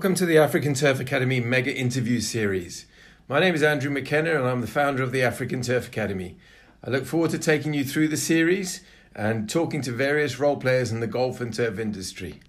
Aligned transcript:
Welcome 0.00 0.14
to 0.14 0.24
the 0.24 0.38
African 0.38 0.72
Turf 0.72 0.98
Academy 0.98 1.40
Mega 1.40 1.76
Interview 1.76 2.20
Series. 2.20 2.86
My 3.28 3.38
name 3.38 3.54
is 3.54 3.62
Andrew 3.62 3.90
McKenna 3.90 4.30
and 4.30 4.48
I'm 4.48 4.62
the 4.62 4.66
founder 4.66 5.02
of 5.02 5.12
the 5.12 5.22
African 5.22 5.60
Turf 5.60 5.88
Academy. 5.88 6.38
I 6.82 6.88
look 6.88 7.04
forward 7.04 7.32
to 7.32 7.38
taking 7.38 7.74
you 7.74 7.84
through 7.84 8.08
the 8.08 8.16
series 8.16 8.80
and 9.14 9.46
talking 9.46 9.82
to 9.82 9.92
various 9.92 10.40
role 10.40 10.56
players 10.56 10.90
in 10.90 11.00
the 11.00 11.06
golf 11.06 11.42
and 11.42 11.52
turf 11.52 11.78
industry. 11.78 12.40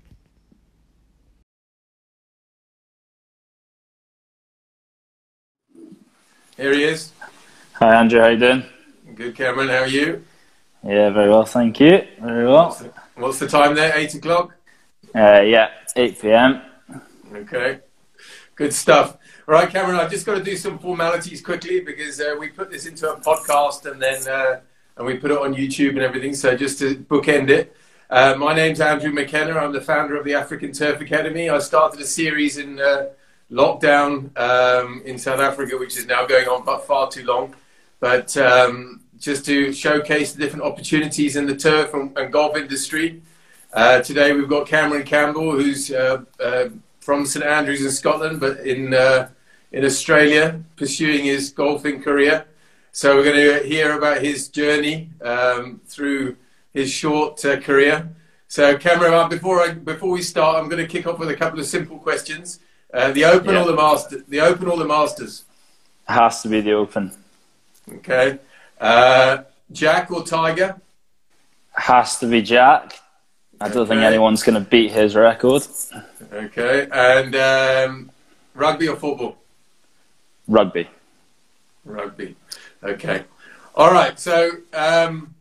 Here 6.55 6.73
he 6.73 6.86
is. 6.86 7.11
Hi 7.73 7.95
Andrew, 7.95 8.22
how 8.22 8.27
you 8.30 8.39
doing? 8.39 8.63
Good, 9.13 9.36
Cameron. 9.36 9.67
How 9.67 9.80
are 9.80 9.88
you? 9.88 10.23
Yeah, 10.88 11.09
very 11.09 11.30
well, 11.30 11.44
thank 11.44 11.81
you. 11.81 12.08
Very 12.22 12.47
well. 12.47 12.67
What's 12.67 12.80
the, 12.80 12.94
what's 13.16 13.39
the 13.39 13.47
time 13.49 13.75
there? 13.75 13.94
Eight 13.97 14.16
o'clock. 14.16 14.55
Uh, 15.13 15.41
yeah, 15.41 15.72
8 15.97 16.22
p.m. 16.22 16.61
Okay, 17.34 17.80
good 18.55 18.73
stuff. 18.73 19.17
All 19.48 19.53
right, 19.53 19.70
Cameron, 19.70 19.95
I've 19.95 20.12
just 20.12 20.26
got 20.26 20.35
to 20.35 20.44
do 20.44 20.58
some 20.58 20.77
formalities 20.77 21.41
quickly 21.41 21.80
because 21.80 22.20
uh, 22.20 22.35
we 22.38 22.49
put 22.49 22.70
this 22.70 22.85
into 22.85 23.09
a 23.09 23.20
podcast 23.22 23.89
and 23.89 24.02
then 24.02 24.27
uh, 24.27 24.59
and 24.98 25.08
we 25.08 25.16
put 25.16 25.31
it 25.31 25.38
on 25.38 25.55
YouTube 25.55 25.91
and 25.91 25.99
everything. 25.99 26.36
So 26.36 26.58
just 26.58 26.80
to 26.80 26.95
bookend 26.95 27.49
it, 27.49 27.73
uh, 28.09 28.36
my 28.38 28.53
name's 28.53 28.81
Andrew 28.81 29.13
McKenna. 29.13 29.53
I'm 29.53 29.72
the 29.72 29.80
founder 29.80 30.17
of 30.17 30.25
the 30.25 30.34
African 30.34 30.73
Turf 30.73 30.99
Academy. 30.99 31.49
I 31.49 31.59
started 31.59 32.02
a 32.02 32.05
series 32.05 32.58
in 32.58 32.81
uh, 32.81 33.08
lockdown 33.50 34.38
um, 34.38 35.02
in 35.05 35.17
South 35.17 35.39
Africa, 35.39 35.77
which 35.77 35.95
is 35.98 36.05
now 36.05 36.25
going 36.25 36.50
on 36.50 36.66
but 36.66 36.86
far 36.86 37.09
too 37.09 37.23
long. 37.23 37.55
But 38.02 38.36
um, 38.36 39.03
just 39.20 39.45
to 39.45 39.72
showcase 39.72 40.33
the 40.33 40.44
different 40.44 40.66
opportunities 40.66 41.38
in 41.38 41.45
the 41.45 41.55
turf 41.55 41.94
and, 41.94 42.17
and 42.17 42.33
golf 42.33 42.58
industry. 42.58 43.22
Uh, 43.72 44.02
today 44.02 44.33
we've 44.33 44.50
got 44.50 44.67
Cameron 44.67 45.03
Campbell, 45.03 45.52
who's 45.52 45.92
uh, 45.92 46.23
from 47.02 47.25
St 47.25 47.44
Andrews 47.44 47.83
in 47.83 47.91
Scotland, 47.91 48.39
but 48.39 48.61
in 48.61 48.94
uh, 48.94 49.30
in 49.71 49.83
Australia, 49.83 50.61
pursuing 50.77 51.25
his 51.25 51.49
golfing 51.49 52.02
career. 52.02 52.45
So 52.93 53.16
we're 53.16 53.23
going 53.23 53.59
to 53.61 53.67
hear 53.67 53.97
about 53.97 54.21
his 54.21 54.49
journey 54.49 55.09
um, 55.21 55.80
through 55.88 56.35
his 56.73 56.91
short 56.91 57.43
uh, 57.45 57.59
career. 57.59 58.09
So, 58.47 58.77
Cameron, 58.77 59.30
before 59.30 59.61
I, 59.61 59.71
before 59.71 60.09
we 60.09 60.21
start, 60.21 60.58
I'm 60.58 60.67
going 60.67 60.85
to 60.85 60.91
kick 60.91 61.08
off 61.08 61.17
with 61.19 61.30
a 61.30 61.35
couple 61.35 61.59
of 61.59 61.66
simple 61.66 61.97
questions. 61.97 62.59
Uh, 62.93 63.11
the 63.13 63.23
Open 63.23 63.53
yeah. 63.53 63.61
or 63.61 63.65
the 63.65 63.75
Masters? 63.75 64.23
The 64.27 64.41
Open 64.41 64.67
or 64.67 64.77
the 64.77 64.86
Masters? 64.86 65.45
It 66.09 66.11
has 66.11 66.41
to 66.41 66.49
be 66.49 66.59
the 66.59 66.73
Open. 66.73 67.13
Okay. 67.89 68.39
Uh, 68.80 69.43
Jack 69.71 70.11
or 70.11 70.25
Tiger? 70.25 70.81
Has 71.71 72.19
to 72.19 72.27
be 72.27 72.41
Jack. 72.41 72.99
I 73.62 73.67
don't 73.70 73.84
okay. 73.84 73.90
think 73.90 74.02
anyone's 74.02 74.42
going 74.42 74.62
to 74.62 74.67
beat 74.67 74.92
his 74.92 75.16
record. 75.16 75.62
Okay, 76.34 76.88
and 76.92 77.36
um, 77.36 78.12
rugby 78.56 78.88
or 78.88 78.95
football? 78.95 79.38
Rugby. 80.48 80.90
Rugby. 81.86 82.36
Okay. 82.84 83.23
All 83.76 83.92
right. 83.92 84.20
So, 84.20 84.52
um, 84.73 85.36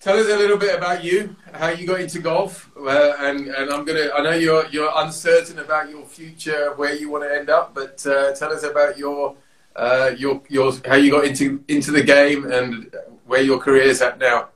tell 0.00 0.18
us 0.18 0.26
a 0.26 0.36
little 0.36 0.56
bit 0.56 0.76
about 0.76 1.04
you, 1.04 1.36
how 1.52 1.68
you 1.68 1.86
got 1.86 2.00
into 2.00 2.18
golf, 2.18 2.68
uh, 2.76 3.14
and 3.20 3.46
and 3.46 3.70
I'm 3.70 3.84
gonna. 3.84 4.10
I 4.12 4.22
know 4.22 4.32
you're 4.32 4.66
you're 4.66 4.90
uncertain 4.96 5.60
about 5.60 5.90
your 5.90 6.04
future, 6.06 6.72
where 6.74 6.94
you 6.94 7.08
want 7.08 7.22
to 7.22 7.32
end 7.32 7.50
up, 7.50 7.72
but 7.72 8.04
uh, 8.04 8.32
tell 8.34 8.52
us 8.52 8.64
about 8.64 8.98
your 8.98 9.36
uh, 9.76 10.10
your 10.16 10.42
your 10.48 10.72
how 10.86 10.96
you 10.96 11.12
got 11.12 11.24
into 11.24 11.62
into 11.68 11.92
the 11.92 12.02
game 12.02 12.50
and 12.50 12.92
where 13.26 13.42
your 13.42 13.58
career 13.58 13.84
is 13.84 14.02
at 14.02 14.18
now. 14.18 14.48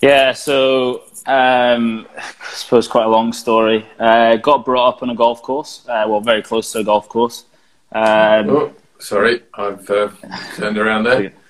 Yeah, 0.00 0.32
so 0.32 1.02
um, 1.26 2.06
I 2.16 2.54
suppose 2.54 2.88
quite 2.88 3.04
a 3.04 3.08
long 3.08 3.34
story. 3.34 3.86
Uh, 3.98 4.36
got 4.36 4.64
brought 4.64 4.88
up 4.88 5.02
on 5.02 5.10
a 5.10 5.14
golf 5.14 5.42
course, 5.42 5.84
uh, 5.88 6.06
well, 6.08 6.20
very 6.20 6.42
close 6.42 6.72
to 6.72 6.78
a 6.78 6.84
golf 6.84 7.08
course. 7.08 7.44
Um, 7.92 8.48
oh, 8.48 8.74
sorry, 8.98 9.42
I've 9.52 9.88
uh, 9.90 10.10
turned 10.56 10.78
around 10.78 11.04
there. 11.04 11.32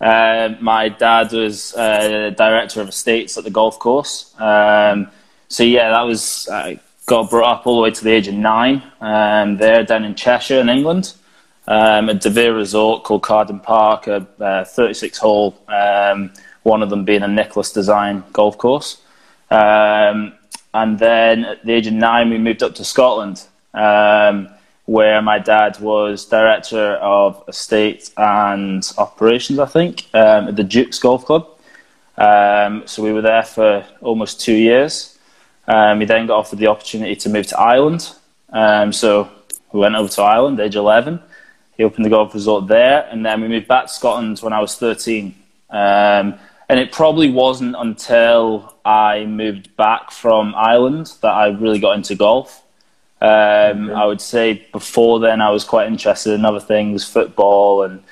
Uh, 0.00 0.56
my 0.62 0.88
dad 0.88 1.30
was 1.30 1.74
uh, 1.74 2.30
director 2.34 2.80
of 2.80 2.88
estates 2.88 3.36
at 3.36 3.44
the 3.44 3.50
golf 3.50 3.78
course. 3.78 4.34
Um, 4.38 5.10
so 5.48 5.62
yeah, 5.62 5.90
that 5.90 6.00
was 6.04 6.48
uh, 6.48 6.76
got 7.04 7.28
brought 7.28 7.58
up 7.58 7.66
all 7.66 7.76
the 7.76 7.82
way 7.82 7.90
to 7.90 8.04
the 8.04 8.10
age 8.10 8.26
of 8.26 8.32
nine. 8.32 8.82
Um, 9.02 9.58
there 9.58 9.84
down 9.84 10.04
in 10.04 10.14
Cheshire 10.14 10.58
in 10.58 10.70
England, 10.70 11.12
um, 11.68 12.08
at 12.08 12.22
De 12.22 12.30
Vere 12.30 12.54
Resort 12.54 13.04
called 13.04 13.22
Carden 13.22 13.60
Park, 13.60 14.06
a 14.06 14.64
36 14.64 15.18
hole. 15.18 15.62
One 16.62 16.82
of 16.82 16.90
them 16.90 17.04
being 17.04 17.22
a 17.22 17.28
Nicklaus 17.28 17.72
design 17.72 18.24
golf 18.32 18.58
course. 18.58 19.02
Um, 19.50 20.34
and 20.72 20.98
then 20.98 21.44
at 21.44 21.64
the 21.64 21.72
age 21.72 21.86
of 21.86 21.94
nine, 21.94 22.30
we 22.30 22.38
moved 22.38 22.62
up 22.62 22.74
to 22.76 22.84
Scotland, 22.84 23.44
um, 23.74 24.48
where 24.84 25.20
my 25.22 25.38
dad 25.38 25.78
was 25.80 26.24
director 26.26 26.94
of 26.96 27.42
estate 27.48 28.10
and 28.16 28.88
operations, 28.98 29.58
I 29.58 29.66
think, 29.66 30.06
um, 30.14 30.48
at 30.48 30.56
the 30.56 30.64
Dukes 30.64 30.98
Golf 30.98 31.24
Club. 31.24 31.48
Um, 32.16 32.82
so 32.86 33.02
we 33.02 33.12
were 33.12 33.22
there 33.22 33.42
for 33.42 33.84
almost 34.00 34.40
two 34.40 34.54
years. 34.54 35.18
Um, 35.66 35.98
we 36.00 36.04
then 36.04 36.26
got 36.26 36.38
offered 36.38 36.58
the 36.58 36.66
opportunity 36.66 37.16
to 37.16 37.28
move 37.28 37.46
to 37.48 37.58
Ireland. 37.58 38.12
Um, 38.52 38.92
so 38.92 39.30
we 39.72 39.80
went 39.80 39.94
over 39.94 40.08
to 40.08 40.22
Ireland, 40.22 40.60
age 40.60 40.76
11. 40.76 41.20
He 41.76 41.84
opened 41.84 42.04
the 42.04 42.10
golf 42.10 42.34
resort 42.34 42.66
there, 42.66 43.08
and 43.10 43.24
then 43.24 43.40
we 43.40 43.48
moved 43.48 43.68
back 43.68 43.86
to 43.86 43.92
Scotland 43.92 44.38
when 44.40 44.52
I 44.52 44.60
was 44.60 44.76
13. 44.76 45.34
Um, 45.70 46.38
and 46.70 46.78
it 46.78 46.92
probably 46.92 47.30
wasn't 47.30 47.74
until 47.76 48.76
I 48.84 49.24
moved 49.24 49.76
back 49.76 50.12
from 50.12 50.54
Ireland 50.56 51.12
that 51.20 51.32
I 51.32 51.48
really 51.48 51.80
got 51.80 51.96
into 51.96 52.14
golf. 52.14 52.62
Um, 53.20 53.90
I 53.90 54.06
would 54.06 54.20
say 54.20 54.66
before 54.72 55.18
then 55.18 55.40
I 55.40 55.50
was 55.50 55.64
quite 55.64 55.88
interested 55.88 56.32
in 56.32 56.44
other 56.44 56.60
things, 56.60 57.04
football 57.04 57.82
and 57.82 58.02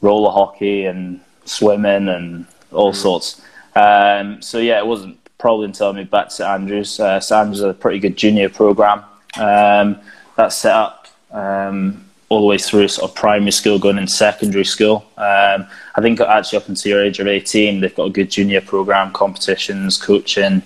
roller 0.00 0.30
hockey 0.30 0.86
and 0.86 1.20
swimming 1.44 2.08
and 2.08 2.46
all 2.72 2.92
mm-hmm. 2.92 3.00
sorts. 3.00 3.42
Um, 3.76 4.40
so 4.40 4.58
yeah, 4.58 4.78
it 4.78 4.86
wasn't 4.86 5.18
probably 5.36 5.66
until 5.66 5.90
I 5.90 5.92
moved 5.92 6.10
back 6.10 6.30
to 6.30 6.46
Andrews. 6.46 6.98
Uh, 6.98 7.20
St 7.20 7.38
Andrews 7.38 7.58
is 7.58 7.64
a 7.64 7.74
pretty 7.74 7.98
good 7.98 8.16
junior 8.16 8.48
program 8.48 9.04
um, 9.36 10.00
that's 10.34 10.56
set 10.56 10.74
up 10.74 11.08
um, 11.30 12.07
all 12.28 12.40
the 12.40 12.46
way 12.46 12.58
through 12.58 12.88
sort 12.88 13.10
of 13.10 13.16
primary 13.16 13.50
school, 13.50 13.78
going 13.78 13.98
in 13.98 14.06
secondary 14.06 14.64
school. 14.64 15.04
Um, 15.16 15.66
I 15.94 16.00
think 16.02 16.20
actually 16.20 16.58
up 16.58 16.68
until 16.68 16.90
your 16.90 17.04
age 17.04 17.20
of 17.20 17.26
18, 17.26 17.80
they've 17.80 17.94
got 17.94 18.04
a 18.04 18.10
good 18.10 18.30
junior 18.30 18.60
program, 18.60 19.12
competitions, 19.12 19.96
coaching, 19.96 20.62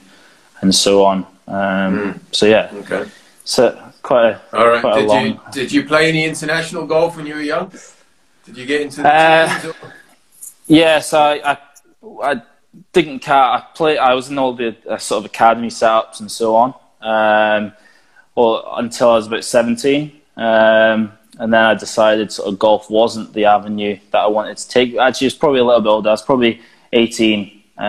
and 0.61 0.75
so 0.75 1.05
on. 1.05 1.19
Um, 1.47 1.55
mm. 1.55 2.21
So 2.33 2.47
yeah, 2.47 2.71
okay. 2.73 3.09
So 3.45 3.93
quite 4.03 4.31
a 4.31 4.57
all 4.57 4.69
right. 4.69 4.81
Quite 4.81 5.01
did 5.01 5.09
long... 5.09 5.27
you 5.27 5.41
did 5.53 5.73
you 5.73 5.85
play 5.85 6.09
any 6.09 6.25
international 6.25 6.87
golf 6.87 7.17
when 7.17 7.27
you 7.27 7.35
were 7.35 7.43
young? 7.43 7.73
Did 8.45 8.57
you 8.57 8.67
get 8.67 8.81
into 8.81 9.03
the 9.03 9.09
uh, 9.09 9.73
Yes, 10.67 11.13
I, 11.13 11.35
I, 11.35 11.59
I 12.23 12.43
didn't 12.93 13.21
count. 13.21 13.63
I 13.63 13.67
play. 13.75 13.99
I 13.99 14.15
was 14.15 14.31
in 14.31 14.39
all 14.39 14.55
the 14.55 14.77
uh, 14.89 14.97
sort 14.99 15.21
of 15.21 15.27
academy 15.27 15.69
setups 15.69 16.21
and 16.21 16.31
so 16.31 16.57
on. 16.57 16.75
Um, 17.01 17.73
well, 18.35 18.75
until 18.77 19.11
I 19.11 19.15
was 19.15 19.27
about 19.27 19.45
17. 19.45 20.21
Um, 20.37 21.13
and 21.39 21.53
then 21.53 21.65
I 21.65 21.75
decided 21.75 22.31
sort 22.31 22.49
of 22.49 22.59
golf 22.59 22.91
wasn't 22.91 23.33
the 23.33 23.47
avenue 23.47 23.99
that 24.11 24.19
I 24.19 24.27
wanted 24.27 24.57
to 24.59 24.69
take. 24.69 24.97
Actually, 24.97 25.29
it's 25.29 25.37
probably 25.37 25.61
a 25.61 25.65
little 25.65 25.81
bit 25.81 25.89
older. 25.89 26.09
I 26.11 26.13
was 26.13 26.23
probably 26.23 26.61
18, 26.93 27.63
um, 27.79 27.85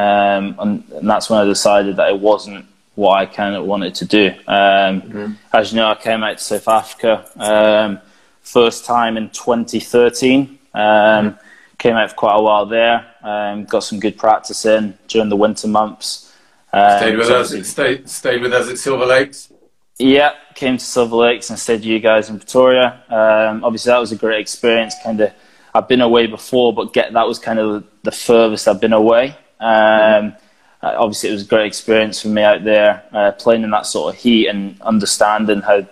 and, 0.60 0.84
and, 0.92 1.10
that's 1.10 1.30
when 1.30 1.40
I 1.40 1.46
decided 1.46 1.98
that 1.98 2.10
it 2.10 2.20
wasn't 2.20 2.66
what 2.96 3.18
I 3.18 3.26
kind 3.26 3.56
of 3.56 3.66
wanted 3.66 3.96
to 3.96 4.06
do. 4.06 4.28
Um, 4.48 5.02
mm-hmm. 5.02 5.34
As 5.52 5.72
you 5.72 5.78
know, 5.78 5.90
I 5.90 5.96
came 5.96 6.24
out 6.24 6.38
to 6.38 6.44
South 6.44 6.68
Africa 6.68 7.26
um, 7.38 8.00
first 8.42 8.86
time 8.86 9.18
in 9.18 9.30
2013. 9.30 10.60
Um, 10.74 10.82
mm-hmm. 10.82 11.38
Came 11.78 11.96
out 11.96 12.12
for 12.12 12.16
quite 12.16 12.36
a 12.36 12.42
while 12.42 12.66
there. 12.66 13.06
Um, 13.24 13.66
got 13.66 13.82
some 13.82 14.00
good 14.00 14.18
practice 14.18 14.66
in 14.66 14.98
during 15.08 15.30
the 15.30 15.36
winter 15.36 15.68
months. 15.68 16.34
Um, 16.72 16.98
stayed 16.98 17.18
with 17.18 17.30
us. 17.30 17.70
Stayed, 17.70 18.10
stayed 18.10 18.42
with 18.42 18.54
us 18.54 18.70
at 18.70 18.78
Silver 18.78 19.06
Lakes. 19.06 19.52
Yeah, 20.00 20.34
came 20.56 20.78
to 20.78 20.84
Silver 20.84 21.16
Lakes 21.16 21.50
and 21.50 21.60
stayed 21.60 21.76
with 21.76 21.86
you 21.86 22.00
guys 22.00 22.30
in 22.30 22.38
Pretoria. 22.38 23.04
Um, 23.10 23.64
obviously, 23.64 23.92
that 23.92 24.00
was 24.00 24.12
a 24.12 24.16
great 24.16 24.40
experience. 24.40 24.96
Kind 25.04 25.22
of, 25.22 25.32
I've 25.74 25.88
been 25.88 26.02
away 26.02 26.28
before, 26.28 26.74
but 26.74 26.94
get 26.94 27.14
that 27.14 27.28
was 27.28 27.38
kind 27.38 27.60
of 27.60 27.84
the 28.02 28.12
furthest 28.12 28.68
I've 28.68 28.82
been 28.82 28.94
away. 28.94 29.36
Um, 29.60 29.68
mm-hmm. 29.70 30.38
Obviously, 30.82 31.30
it 31.30 31.34
was 31.34 31.44
a 31.44 31.48
great 31.48 31.68
experience 31.68 32.22
for 32.22 32.28
me 32.28 32.42
out 32.42 32.64
there, 32.64 33.04
uh, 33.14 33.32
playing 33.34 33.64
in 33.64 33.70
that 33.70 33.86
sort 33.86 34.14
of 34.14 34.20
heat 34.20 34.48
and 34.48 34.82
understanding 34.82 35.62
how 35.62 35.86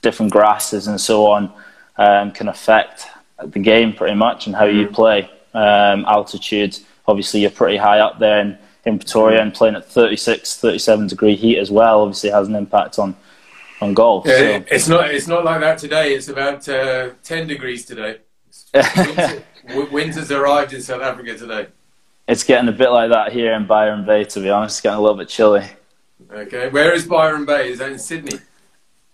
different 0.00 0.32
grasses 0.32 0.86
and 0.86 1.00
so 1.00 1.26
on 1.26 1.52
um, 1.98 2.30
can 2.32 2.48
affect 2.48 3.06
the 3.44 3.58
game 3.58 3.92
pretty 3.92 4.14
much 4.14 4.46
and 4.46 4.56
how 4.56 4.64
you 4.64 4.86
play. 4.88 5.30
Um, 5.52 6.06
altitude, 6.06 6.78
obviously, 7.06 7.40
you're 7.40 7.50
pretty 7.50 7.76
high 7.76 7.98
up 7.98 8.18
there 8.18 8.40
in, 8.40 8.58
in 8.84 8.98
Pretoria 8.98 9.40
and 9.40 9.54
playing 9.54 9.76
at 9.76 9.84
36, 9.84 10.56
37 10.56 11.06
degree 11.06 11.36
heat 11.36 11.58
as 11.58 11.70
well. 11.70 12.02
Obviously, 12.02 12.30
has 12.30 12.48
an 12.48 12.54
impact 12.54 12.98
on 12.98 13.16
on 13.80 13.94
golf. 13.94 14.26
Yeah, 14.26 14.58
so. 14.58 14.64
It's 14.70 14.88
not 14.88 15.10
it's 15.10 15.26
not 15.26 15.44
like 15.44 15.60
that 15.60 15.78
today. 15.78 16.14
It's 16.14 16.28
about 16.28 16.68
uh, 16.68 17.10
ten 17.22 17.46
degrees 17.46 17.84
today. 17.84 18.18
Winter, 18.74 19.44
winter's 19.90 20.30
arrived 20.30 20.72
in 20.72 20.80
South 20.80 21.02
Africa 21.02 21.36
today. 21.36 21.66
It's 22.26 22.44
getting 22.44 22.68
a 22.68 22.72
bit 22.72 22.90
like 22.90 23.10
that 23.10 23.32
here 23.32 23.52
in 23.52 23.66
Byron 23.66 24.06
Bay. 24.06 24.24
To 24.24 24.40
be 24.40 24.48
honest, 24.48 24.76
it's 24.76 24.80
getting 24.80 24.98
a 24.98 25.02
little 25.02 25.16
bit 25.16 25.28
chilly. 25.28 25.66
Okay, 26.30 26.68
where 26.70 26.92
is 26.94 27.06
Byron 27.06 27.44
Bay? 27.44 27.70
Is 27.72 27.78
that 27.78 27.92
in 27.92 27.98
Sydney? 27.98 28.38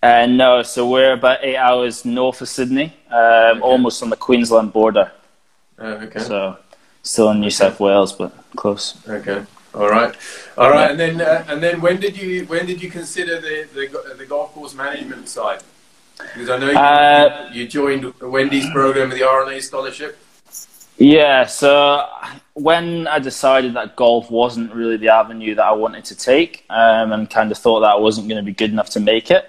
Uh, 0.03 0.27
no, 0.27 0.63
so 0.63 0.89
we're 0.89 1.15
about 1.15 1.41
eight 1.43 1.57
hours 1.57 2.05
north 2.05 2.41
of 2.41 2.49
Sydney, 2.49 2.95
um, 3.11 3.19
okay. 3.19 3.61
almost 3.61 4.03
on 4.03 4.11
the 4.11 4.17
Queensland 4.17 4.73
border. 4.73 5.11
Uh, 5.77 6.07
okay. 6.07 6.21
So 6.21 6.57
still 7.03 7.31
in 7.31 7.41
New 7.41 7.51
South 7.51 7.81
Wales, 7.81 8.13
but 8.13 8.33
close. 8.55 8.97
Okay. 9.09 9.45
All 9.79 9.89
right, 9.89 10.17
all 10.57 10.71
right, 10.71 10.91
and 10.91 10.99
then 10.99 11.21
uh, 11.21 11.45
and 11.47 11.63
then 11.63 11.81
when 11.81 12.01
did 12.01 12.17
you 12.17 12.45
when 12.47 12.67
did 12.67 12.83
you 12.83 12.91
consider 12.91 13.41
the 13.41 13.69
the, 13.73 14.15
the 14.17 14.27
golf 14.27 14.53
course 14.53 14.75
management 14.75 15.29
side? 15.29 15.63
Because 16.19 16.51
I 16.51 16.59
know 16.59 16.71
you, 16.71 16.77
uh, 16.77 17.51
you 17.53 17.69
joined 17.69 18.13
Wendy's 18.21 18.69
program 18.71 19.11
with 19.11 19.19
the 19.19 19.25
R&A 19.25 19.61
scholarship. 19.61 20.19
Yeah, 20.97 21.47
so 21.47 22.09
when 22.55 23.07
I 23.07 23.21
decided 23.21 23.75
that 23.75 23.95
golf 23.95 24.33
wasn't 24.33 24.75
really 24.75 24.97
the 24.97 25.11
avenue 25.11 25.55
that 25.55 25.65
I 25.65 25.71
wanted 25.71 26.05
to 26.07 26.17
take, 26.17 26.65
um, 26.71 27.13
and 27.13 27.31
kind 27.31 27.53
of 27.53 27.59
thought 27.59 27.81
that 27.81 27.91
I 27.91 27.97
wasn't 27.97 28.27
going 28.29 28.45
to 28.45 28.45
be 28.45 28.53
good 28.53 28.73
enough 28.73 28.91
to 28.91 29.01
make 29.01 29.31
it, 29.31 29.49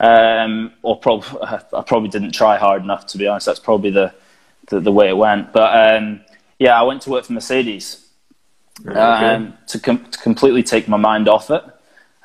um, 0.00 0.72
or 0.80 0.98
prob- 0.98 1.24
I 1.42 1.82
probably 1.82 2.08
didn't 2.08 2.32
try 2.32 2.56
hard 2.56 2.82
enough 2.82 3.06
to 3.08 3.18
be 3.18 3.26
honest. 3.26 3.44
That's 3.44 3.60
probably 3.60 3.90
the 3.90 4.14
the, 4.68 4.80
the 4.80 4.92
way 4.92 5.10
it 5.10 5.16
went. 5.18 5.52
But 5.52 5.96
um, 5.96 6.22
yeah, 6.58 6.80
I 6.80 6.82
went 6.84 7.02
to 7.02 7.10
work 7.10 7.26
for 7.26 7.34
Mercedes 7.34 8.05
okay. 8.80 8.96
Um, 8.96 9.54
to, 9.68 9.78
com- 9.78 10.04
to 10.10 10.18
completely 10.18 10.62
take 10.62 10.88
my 10.88 10.96
mind 10.96 11.28
off 11.28 11.50
it. 11.50 11.62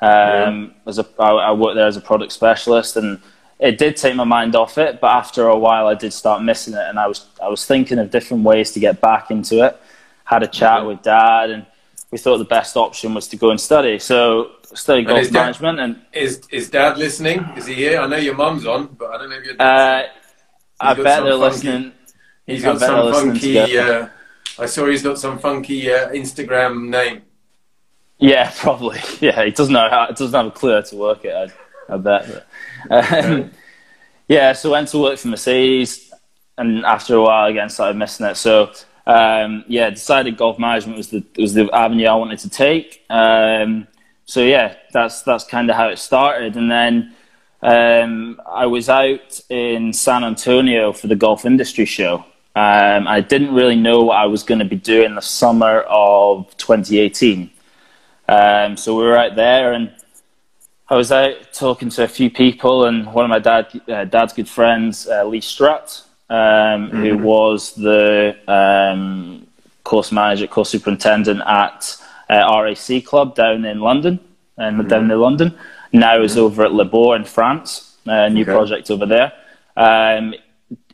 yeah. 0.00 0.68
As 0.86 0.98
a, 0.98 1.06
I, 1.18 1.30
I 1.30 1.52
worked 1.52 1.76
there 1.76 1.86
as 1.86 1.96
a 1.96 2.00
product 2.00 2.32
specialist, 2.32 2.96
and 2.96 3.20
it 3.58 3.78
did 3.78 3.96
take 3.96 4.16
my 4.16 4.24
mind 4.24 4.56
off 4.56 4.76
it. 4.78 5.00
But 5.00 5.14
after 5.14 5.46
a 5.46 5.56
while, 5.56 5.86
I 5.86 5.94
did 5.94 6.12
start 6.12 6.42
missing 6.42 6.74
it, 6.74 6.84
and 6.88 6.98
I 6.98 7.06
was 7.06 7.26
I 7.40 7.48
was 7.48 7.64
thinking 7.64 7.98
of 7.98 8.10
different 8.10 8.42
ways 8.42 8.72
to 8.72 8.80
get 8.80 9.00
back 9.00 9.30
into 9.30 9.64
it. 9.64 9.80
Had 10.24 10.42
a 10.42 10.48
chat 10.48 10.78
okay. 10.78 10.86
with 10.88 11.02
dad, 11.02 11.50
and 11.50 11.66
we 12.10 12.18
thought 12.18 12.38
the 12.38 12.44
best 12.44 12.76
option 12.76 13.14
was 13.14 13.28
to 13.28 13.36
go 13.36 13.50
and 13.50 13.60
study. 13.60 13.98
So 13.98 14.52
study 14.74 15.04
golf 15.04 15.24
and 15.24 15.32
management. 15.32 15.78
Dad, 15.78 15.84
and 15.84 16.02
is 16.12 16.42
is 16.50 16.68
dad 16.68 16.98
listening? 16.98 17.40
Is 17.56 17.66
he 17.66 17.74
here? 17.74 18.00
I 18.00 18.06
know 18.06 18.16
your 18.16 18.34
mum's 18.34 18.66
on, 18.66 18.88
but 18.98 19.10
I 19.10 19.18
don't 19.18 19.30
know 19.30 19.36
if 19.36 19.44
you're. 19.44 19.56
Uh, 19.60 20.02
I 20.80 20.94
bet 20.94 21.22
they're 21.22 21.22
funky, 21.22 21.36
listening. 21.38 21.92
He's 22.46 22.62
got 22.62 22.80
some 22.80 23.12
funky. 23.12 23.78
Uh, 23.78 24.08
I 24.62 24.66
saw 24.66 24.86
he's 24.86 25.02
got 25.02 25.18
some 25.18 25.38
funky 25.38 25.92
uh, 25.92 26.10
Instagram 26.10 26.88
name. 26.88 27.22
Yeah, 28.18 28.52
probably. 28.56 29.00
Yeah, 29.20 29.44
he 29.44 29.50
doesn't 29.50 29.72
know 29.72 29.88
how. 29.90 30.06
Doesn't 30.06 30.32
have 30.32 30.46
a 30.46 30.50
clue 30.50 30.74
how 30.74 30.82
to 30.82 30.96
work 30.96 31.24
it. 31.24 31.34
I, 31.88 31.94
I 31.94 31.96
bet. 31.96 32.46
But, 32.88 33.24
um, 33.24 33.50
yeah, 34.28 34.52
so 34.52 34.70
went 34.70 34.88
to 34.88 34.98
work 34.98 35.18
for 35.18 35.28
Mercedes, 35.28 36.12
and 36.56 36.84
after 36.84 37.16
a 37.16 37.22
while, 37.22 37.50
again, 37.50 37.68
started 37.68 37.98
missing 37.98 38.26
it. 38.26 38.36
So 38.36 38.72
um, 39.06 39.64
yeah, 39.66 39.90
decided 39.90 40.36
golf 40.36 40.58
management 40.58 40.96
was 40.96 41.08
the 41.08 41.24
was 41.36 41.54
the 41.54 41.68
avenue 41.72 42.06
I 42.06 42.14
wanted 42.14 42.38
to 42.40 42.48
take. 42.48 43.04
Um, 43.10 43.88
so 44.24 44.40
yeah, 44.40 44.76
that's 44.92 45.22
that's 45.22 45.44
kind 45.44 45.68
of 45.70 45.76
how 45.76 45.88
it 45.88 45.98
started, 45.98 46.56
and 46.56 46.70
then. 46.70 47.14
Um, 47.64 48.40
I 48.44 48.66
was 48.66 48.88
out 48.88 49.40
in 49.48 49.92
San 49.92 50.24
Antonio 50.24 50.92
for 50.92 51.06
the 51.06 51.14
golf 51.14 51.44
industry 51.44 51.84
show, 51.84 52.24
um, 52.54 53.08
I 53.08 53.20
didn't 53.20 53.54
really 53.54 53.76
know 53.76 54.02
what 54.02 54.16
I 54.16 54.26
was 54.26 54.42
going 54.42 54.58
to 54.58 54.66
be 54.66 54.76
doing 54.76 55.14
the 55.14 55.22
summer 55.22 55.80
of 55.88 56.54
2018. 56.58 57.50
Um, 58.28 58.76
so 58.76 58.96
we 58.96 59.04
were 59.04 59.16
out 59.16 59.36
there, 59.36 59.72
and 59.72 59.90
I 60.88 60.96
was 60.96 61.10
out 61.10 61.52
talking 61.54 61.88
to 61.90 62.04
a 62.04 62.08
few 62.08 62.30
people, 62.30 62.84
and 62.84 63.06
one 63.12 63.24
of 63.24 63.30
my 63.30 63.38
dad, 63.38 63.80
uh, 63.88 64.04
dad's 64.04 64.34
good 64.34 64.48
friends, 64.48 65.08
uh, 65.08 65.24
Lee 65.24 65.40
Strutt, 65.40 66.04
um, 66.28 66.36
mm-hmm. 66.36 67.02
who 67.02 67.18
was 67.18 67.74
the 67.74 68.36
um, 68.46 69.46
course 69.84 70.12
manager, 70.12 70.46
course 70.46 70.68
superintendent 70.68 71.40
at 71.46 71.96
uh, 72.28 72.62
RAC 72.62 73.02
Club 73.04 73.34
down 73.34 73.64
in 73.64 73.80
London, 73.80 74.20
and 74.58 74.76
mm-hmm. 74.76 74.88
down 74.88 75.10
in 75.10 75.18
London. 75.18 75.58
Now 75.92 76.16
mm-hmm. 76.16 76.24
is 76.24 76.36
over 76.36 76.64
at 76.64 76.74
Les 76.74 76.84
Bordes 76.84 77.20
in 77.20 77.24
France, 77.24 77.96
a 78.04 78.28
new 78.28 78.42
okay. 78.42 78.52
project 78.52 78.90
over 78.90 79.06
there. 79.06 79.32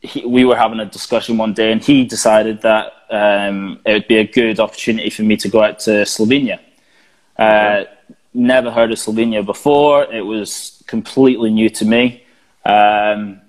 He, 0.01 0.25
we 0.25 0.45
were 0.45 0.55
having 0.55 0.79
a 0.79 0.85
discussion 0.85 1.37
one 1.37 1.53
day, 1.53 1.71
and 1.71 1.83
he 1.83 2.05
decided 2.05 2.61
that 2.61 2.93
um, 3.09 3.79
it 3.85 3.93
would 3.93 4.07
be 4.07 4.17
a 4.17 4.27
good 4.27 4.59
opportunity 4.59 5.09
for 5.09 5.23
me 5.23 5.37
to 5.37 5.49
go 5.49 5.61
out 5.63 5.79
to 5.81 5.91
Slovenia. 6.05 6.59
Uh, 7.37 7.83
never 8.33 8.71
heard 8.71 8.91
of 8.91 8.97
Slovenia 8.97 9.45
before; 9.45 10.05
it 10.05 10.21
was 10.21 10.83
completely 10.87 11.51
new 11.51 11.69
to 11.69 11.85
me. 11.85 12.23
Um, 12.65 13.41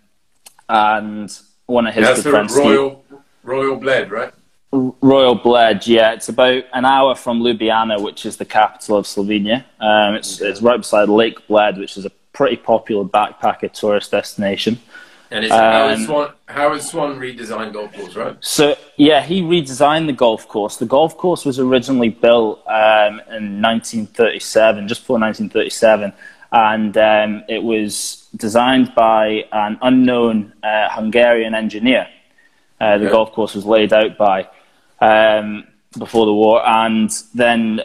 and 0.69 1.37
one 1.67 1.87
of 1.87 1.94
his 1.94 2.05
That's 2.05 2.23
good 2.23 2.31
friends, 2.31 2.56
Royal 2.56 3.05
Steve, 3.06 3.19
Royal 3.43 3.77
Bled, 3.77 4.11
right? 4.11 4.32
Royal 4.73 5.35
Bled, 5.35 5.87
yeah. 5.87 6.12
It's 6.12 6.29
about 6.29 6.62
an 6.73 6.85
hour 6.85 7.15
from 7.17 7.41
Ljubljana, 7.41 8.00
which 8.00 8.25
is 8.25 8.37
the 8.37 8.44
capital 8.44 8.99
of 8.99 9.05
Slovenia. 9.05 9.65
Um, 9.81 10.15
it's, 10.15 10.41
okay. 10.41 10.49
it's 10.49 10.62
right 10.62 10.77
beside 10.77 11.09
Lake 11.09 11.47
Bled, 11.49 11.79
which 11.79 11.97
is 11.97 12.05
a 12.05 12.11
pretty 12.32 12.56
popular 12.56 13.05
backpacker 13.05 13.73
tourist 13.73 14.12
destination. 14.12 14.79
And 15.31 15.44
it's 15.44 15.55
um, 15.55 15.61
Howard, 15.61 15.99
Swan, 16.00 16.32
Howard 16.47 16.82
Swan 16.82 17.19
redesigned 17.19 17.73
golf 17.73 17.93
course, 17.93 18.17
right? 18.17 18.37
So 18.41 18.77
yeah, 18.97 19.23
he 19.23 19.43
redesigned 19.43 20.06
the 20.06 20.12
golf 20.12 20.49
course. 20.49 20.77
The 20.77 20.87
golf 20.87 21.17
course 21.17 21.44
was 21.44 21.61
originally 21.61 22.09
built 22.09 22.67
um, 22.67 23.21
in 23.31 23.62
1937, 23.62 24.88
just 24.88 25.03
before 25.03 25.21
1937, 25.21 26.12
and 26.53 26.97
um, 26.97 27.44
it 27.49 27.62
was 27.62 28.29
designed 28.37 28.93
by 28.97 29.47
an 29.53 29.79
unknown 29.82 30.53
uh, 30.65 30.88
Hungarian 30.91 31.55
engineer. 31.55 32.09
Uh, 32.81 32.99
the 32.99 33.09
golf 33.09 33.32
course 33.32 33.55
was 33.55 33.65
laid 33.65 33.93
out 33.93 34.17
by 34.19 34.49
um, 35.00 35.65
before 35.97 36.27
the 36.27 36.35
war, 36.35 36.67
and 36.67 37.11
then 37.35 37.82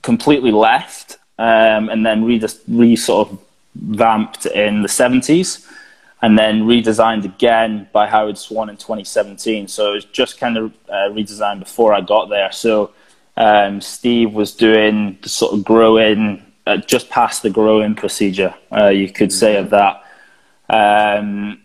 completely 0.00 0.52
left, 0.52 1.18
um, 1.38 1.90
and 1.90 2.06
then 2.06 2.24
re, 2.24 2.42
re 2.68 2.96
sort 2.96 3.28
of 3.28 3.38
vamped 3.74 4.46
in 4.46 4.80
the 4.80 4.88
70s 4.88 5.66
and 6.22 6.38
then 6.38 6.62
redesigned 6.62 7.24
again 7.24 7.88
by 7.92 8.06
Howard 8.06 8.38
Swan 8.38 8.70
in 8.70 8.76
2017. 8.76 9.68
So 9.68 9.92
it 9.92 9.94
was 9.94 10.04
just 10.06 10.38
kind 10.38 10.56
of 10.56 10.72
uh, 10.88 11.10
redesigned 11.10 11.60
before 11.60 11.92
I 11.92 12.00
got 12.00 12.28
there. 12.28 12.50
So 12.52 12.92
um, 13.36 13.80
Steve 13.80 14.32
was 14.32 14.52
doing 14.52 15.18
the 15.22 15.28
sort 15.28 15.52
of 15.54 15.64
growing, 15.64 16.42
uh, 16.66 16.78
just 16.78 17.10
past 17.10 17.42
the 17.42 17.50
growing 17.50 17.94
procedure, 17.94 18.54
uh, 18.72 18.88
you 18.88 19.10
could 19.10 19.32
say, 19.32 19.56
of 19.56 19.70
that. 19.70 20.04
Um, 20.70 21.60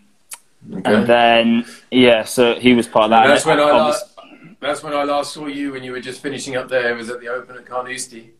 okay. 0.70 0.94
And 0.94 1.06
then, 1.06 1.66
yeah, 1.90 2.24
so 2.24 2.54
he 2.56 2.74
was 2.74 2.86
part 2.86 3.04
of 3.04 3.10
that. 3.10 3.26
That's 3.26 3.46
when, 3.46 3.58
I 3.58 3.64
last, 3.64 4.04
that's 4.60 4.82
when 4.82 4.92
I 4.92 5.04
last 5.04 5.32
saw 5.32 5.46
you 5.46 5.72
when 5.72 5.82
you 5.82 5.92
were 5.92 6.00
just 6.00 6.20
finishing 6.20 6.56
up 6.56 6.68
there. 6.68 6.92
It 6.92 6.96
was 6.96 7.08
at 7.08 7.20
the 7.20 7.28
Open 7.28 7.56
at 7.56 7.64
Carnoustie. 7.64 8.32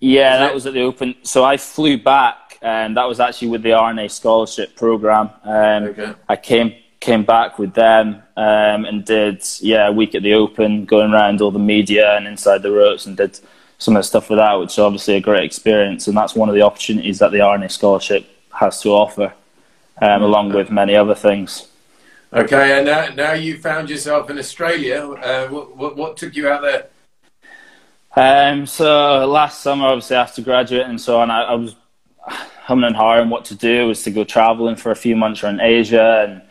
Yeah, 0.00 0.30
was 0.30 0.38
that 0.40 0.50
it? 0.50 0.54
was 0.54 0.66
at 0.66 0.74
the 0.74 0.82
Open. 0.82 1.14
So 1.22 1.44
I 1.44 1.56
flew 1.56 1.98
back 1.98 2.48
and 2.62 2.96
that 2.96 3.04
was 3.04 3.20
actually 3.20 3.48
with 3.48 3.62
the 3.62 3.72
R&A 3.72 4.08
scholarship 4.08 4.76
program. 4.76 5.30
Um, 5.44 5.84
okay. 5.84 6.14
I 6.28 6.36
came 6.36 6.74
came 7.00 7.24
back 7.24 7.60
with 7.60 7.74
them 7.74 8.20
um, 8.36 8.84
and 8.84 9.04
did 9.04 9.40
yeah 9.60 9.86
a 9.86 9.92
week 9.92 10.16
at 10.16 10.22
the 10.22 10.34
Open, 10.34 10.84
going 10.84 11.12
around 11.12 11.40
all 11.40 11.52
the 11.52 11.58
media 11.58 12.16
and 12.16 12.26
inside 12.26 12.62
the 12.62 12.72
ropes, 12.72 13.06
and 13.06 13.16
did 13.16 13.38
some 13.78 13.94
of 13.94 14.00
the 14.00 14.04
stuff 14.04 14.28
with 14.28 14.38
that, 14.38 14.54
which 14.54 14.72
is 14.72 14.78
obviously 14.78 15.14
a 15.14 15.20
great 15.20 15.44
experience. 15.44 16.08
And 16.08 16.16
that's 16.16 16.34
one 16.34 16.48
of 16.48 16.54
the 16.54 16.62
opportunities 16.62 17.20
that 17.20 17.30
the 17.30 17.40
R&A 17.40 17.68
scholarship 17.68 18.26
has 18.52 18.80
to 18.82 18.90
offer, 18.90 19.32
um, 20.02 20.22
along 20.22 20.52
with 20.52 20.70
many 20.70 20.96
other 20.96 21.14
things. 21.14 21.68
Okay, 22.32 22.76
and 22.76 22.86
now, 22.86 23.08
now 23.14 23.32
you 23.32 23.56
found 23.56 23.88
yourself 23.88 24.28
in 24.28 24.38
Australia. 24.38 25.02
Uh, 25.12 25.48
what, 25.48 25.76
what, 25.76 25.96
what 25.96 26.16
took 26.16 26.34
you 26.34 26.48
out 26.48 26.62
there? 26.62 26.88
Um, 28.18 28.66
so 28.66 29.24
last 29.28 29.60
summer, 29.60 29.86
obviously 29.86 30.16
after 30.16 30.42
graduating 30.42 30.90
and 30.90 31.00
so 31.00 31.20
on, 31.20 31.30
I, 31.30 31.42
I 31.42 31.54
was 31.54 31.76
humming 32.26 32.86
and 32.86 32.96
hawing 32.96 33.30
what 33.30 33.44
to 33.44 33.54
do 33.54 33.86
was 33.86 34.02
to 34.02 34.10
go 34.10 34.24
traveling 34.24 34.74
for 34.74 34.90
a 34.90 34.96
few 34.96 35.14
months 35.14 35.44
around 35.44 35.60
Asia 35.60 36.26
and 36.26 36.42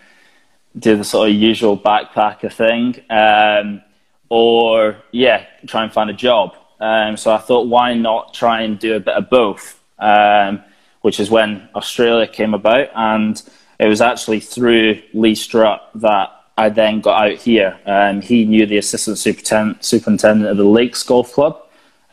do 0.81 0.95
the 0.95 1.03
sort 1.03 1.27
of 1.27 1.36
usual 1.36 1.77
backpacker 1.77 2.53
thing, 2.53 2.95
um, 3.09 3.81
or 4.29 4.95
yeah, 5.12 5.45
try 5.65 5.83
and 5.83 5.91
find 5.91 6.09
a 6.09 6.13
job. 6.13 6.55
Um, 6.79 7.17
so 7.17 7.33
I 7.33 7.38
thought, 7.38 7.67
why 7.67 7.95
not 7.95 8.33
try 8.33 8.62
and 8.62 8.79
do 8.79 8.95
a 8.95 9.01
bit 9.01 9.15
of 9.15 9.29
both? 9.29 9.83
Um, 10.00 10.63
which 11.01 11.19
is 11.19 11.29
when 11.29 11.67
Australia 11.75 12.27
came 12.27 12.53
about, 12.53 12.88
and 12.95 13.43
it 13.77 13.88
was 13.88 14.00
actually 14.00 14.39
through 14.39 15.01
Lee 15.13 15.36
Strutt 15.36 15.89
that 15.95 16.29
I 16.58 16.70
then 16.70 17.02
got 17.02 17.24
out 17.24 17.38
here. 17.38 17.80
Um, 17.86 18.22
he 18.22 18.46
knew 18.46 18.66
the 18.66 18.80
assistant 18.80 19.20
superintendent, 19.20 19.84
superintendent 19.84 20.50
of 20.50 20.58
the 20.58 20.64
Lakes 20.66 21.04
Golf 21.04 21.32
Club, 21.34 21.62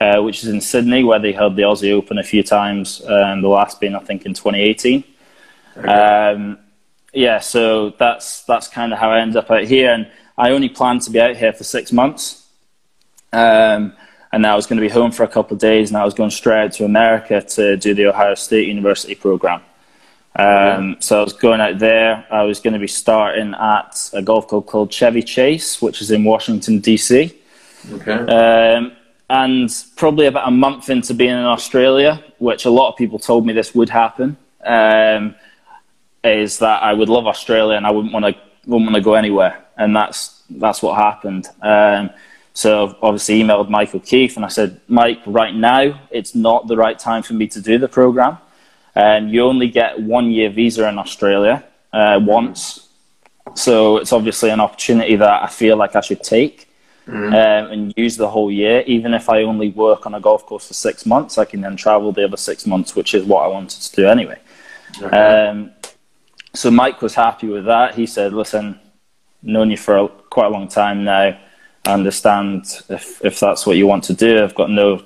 uh, 0.01 0.21
which 0.21 0.43
is 0.43 0.51
in 0.51 0.61
Sydney, 0.61 1.03
where 1.03 1.19
they 1.19 1.33
held 1.33 1.57
the 1.57 1.63
Aussie 1.63 1.93
Open 1.93 2.19
a 2.19 2.23
few 2.23 2.43
times, 2.43 3.03
um, 3.07 3.41
the 3.41 3.49
last 3.49 3.81
being, 3.81 3.95
I 3.95 4.01
think, 4.01 4.27
in 4.27 4.35
2018. 4.35 5.03
Okay. 5.79 5.89
Um, 5.89 6.59
yeah, 7.15 7.39
so 7.39 7.91
that's 7.91 8.43
that's 8.43 8.69
kind 8.69 8.93
of 8.93 8.99
how 8.99 9.11
I 9.11 9.21
ended 9.21 9.37
up 9.37 9.51
out 9.51 9.65
here, 9.65 9.93
and 9.93 10.11
I 10.37 10.51
only 10.51 10.69
planned 10.69 11.03
to 11.03 11.11
be 11.11 11.21
out 11.21 11.37
here 11.37 11.53
for 11.53 11.65
six 11.65 11.93
months, 11.93 12.47
um, 13.33 13.95
and 14.33 14.45
I 14.47 14.57
was 14.57 14.67
going 14.67 14.81
to 14.81 14.87
be 14.87 14.93
home 14.93 15.13
for 15.13 15.23
a 15.23 15.29
couple 15.29 15.55
of 15.55 15.61
days, 15.61 15.91
and 15.91 15.97
I 15.97 16.05
was 16.05 16.13
going 16.13 16.31
straight 16.31 16.65
out 16.65 16.73
to 16.73 16.85
America 16.85 17.41
to 17.41 17.77
do 17.77 17.95
the 17.95 18.07
Ohio 18.07 18.35
State 18.35 18.67
University 18.67 19.15
program. 19.15 19.63
Um, 20.37 20.97
so 20.99 21.21
I 21.21 21.25
was 21.25 21.33
going 21.33 21.61
out 21.61 21.79
there. 21.79 22.27
I 22.31 22.43
was 22.43 22.61
going 22.61 22.75
to 22.75 22.81
be 22.81 22.89
starting 22.89 23.55
at 23.55 24.11
a 24.13 24.23
golf 24.23 24.49
club 24.49 24.67
called 24.67 24.93
Chevy 24.93 25.23
Chase, 25.23 25.81
which 25.81 26.01
is 26.01 26.11
in 26.11 26.25
Washington 26.25 26.81
D.C. 26.81 27.39
Okay. 27.93 28.13
Um, 28.13 28.93
and 29.31 29.85
probably 29.97 30.27
about 30.27 30.49
a 30.49 30.51
month 30.51 30.91
into 30.91 31.15
being 31.15 31.31
in 31.31 31.45
Australia, 31.45 32.23
which 32.39 32.65
a 32.65 32.71
lot 32.71 32.91
of 32.91 32.97
people 32.97 33.19
told 33.19 33.47
me 33.47 33.53
this 33.53 33.75
would 33.75 33.89
happen, 33.89 34.37
um, 34.65 35.35
is 36.23 36.59
that 36.59 36.83
I 36.83 36.93
would 36.93 37.09
love 37.09 37.27
Australia 37.27 37.77
and 37.77 37.87
I 37.87 37.91
wouldn't 37.91 38.13
want 38.13 38.27
to 38.27 38.35
wouldn't 38.67 38.91
want 38.91 38.97
to 38.97 39.03
go 39.03 39.15
anywhere, 39.15 39.65
and 39.77 39.95
that's 39.95 40.43
that's 40.51 40.83
what 40.83 40.97
happened. 40.97 41.49
Um, 41.63 42.11
so 42.55 42.97
obviously 43.03 43.41
emailed 43.41 43.69
Michael 43.69 43.99
O'Keeffe 43.99 44.37
and 44.37 44.45
I 44.45 44.49
said, 44.49 44.81
Mike, 44.87 45.21
right 45.27 45.53
now 45.55 46.01
it's 46.11 46.37
not 46.37 46.69
the 46.69 46.77
right 46.77 46.97
time 46.97 47.23
for 47.23 47.35
me 47.35 47.49
to 47.49 47.61
do 47.61 47.79
the 47.79 47.89
program. 47.89 48.39
And 48.95 49.31
you 49.31 49.43
only 49.43 49.69
get 49.69 50.01
one 50.01 50.31
year 50.31 50.51
visa 50.51 50.89
in 50.89 50.99
Australia 50.99 51.65
uh, 51.93 52.21
once, 52.23 52.89
so 53.55 53.99
it's 53.99 54.13
obviously 54.13 54.51
an 54.51 54.61
opportunity 54.61 55.17
that 55.17 55.43
I 55.43 55.49
feel 55.49 55.77
like 55.77 55.97
I 55.97 56.01
should 56.01 56.23
take. 56.23 56.69
Mm-hmm. 57.07 57.35
Um, 57.35 57.73
and 57.73 57.95
use 57.99 58.17
the 58.17 58.31
whole 58.31 58.51
year. 58.51 58.83
Even 58.87 59.13
if 59.13 59.29
I 59.29 59.43
only 59.43 59.69
work 59.69 60.07
on 60.07 60.15
a 60.15 60.21
golf 60.21 60.47
course 60.47 60.69
for 60.69 60.73
six 60.73 61.05
months, 61.05 61.37
I 61.37 61.45
can 61.45 61.61
then 61.61 61.77
travel 61.77 62.13
the 62.13 62.25
other 62.25 62.39
six 62.39 62.67
months, 62.67 62.97
which 62.97 63.13
is 63.13 63.25
what 63.25 63.45
I 63.45 63.49
wanted 63.49 63.83
to 63.83 63.95
do 63.95 64.09
anyway. 64.09 64.39
Okay. 65.03 65.15
Um, 65.15 65.73
so 66.55 66.71
Mike 66.71 67.03
was 67.03 67.15
happy 67.15 67.49
with 67.49 67.67
that. 67.67 67.95
He 67.95 68.07
said, 68.07 68.33
"Listen, 68.33 68.81
known 69.43 69.71
you 69.71 69.77
for 69.77 69.99
a, 69.99 70.09
quite 70.09 70.47
a 70.47 70.49
long 70.49 70.69
time 70.69 71.05
now. 71.05 71.39
I 71.87 71.93
understand 71.93 72.65
if 72.89 73.23
if 73.25 73.39
that's 73.39 73.67
what 73.67 73.77
you 73.77 73.87
want 73.87 74.05
to 74.05 74.15
do. 74.15 74.43
I've 74.43 74.55
got 74.55 74.71
no 74.71 75.03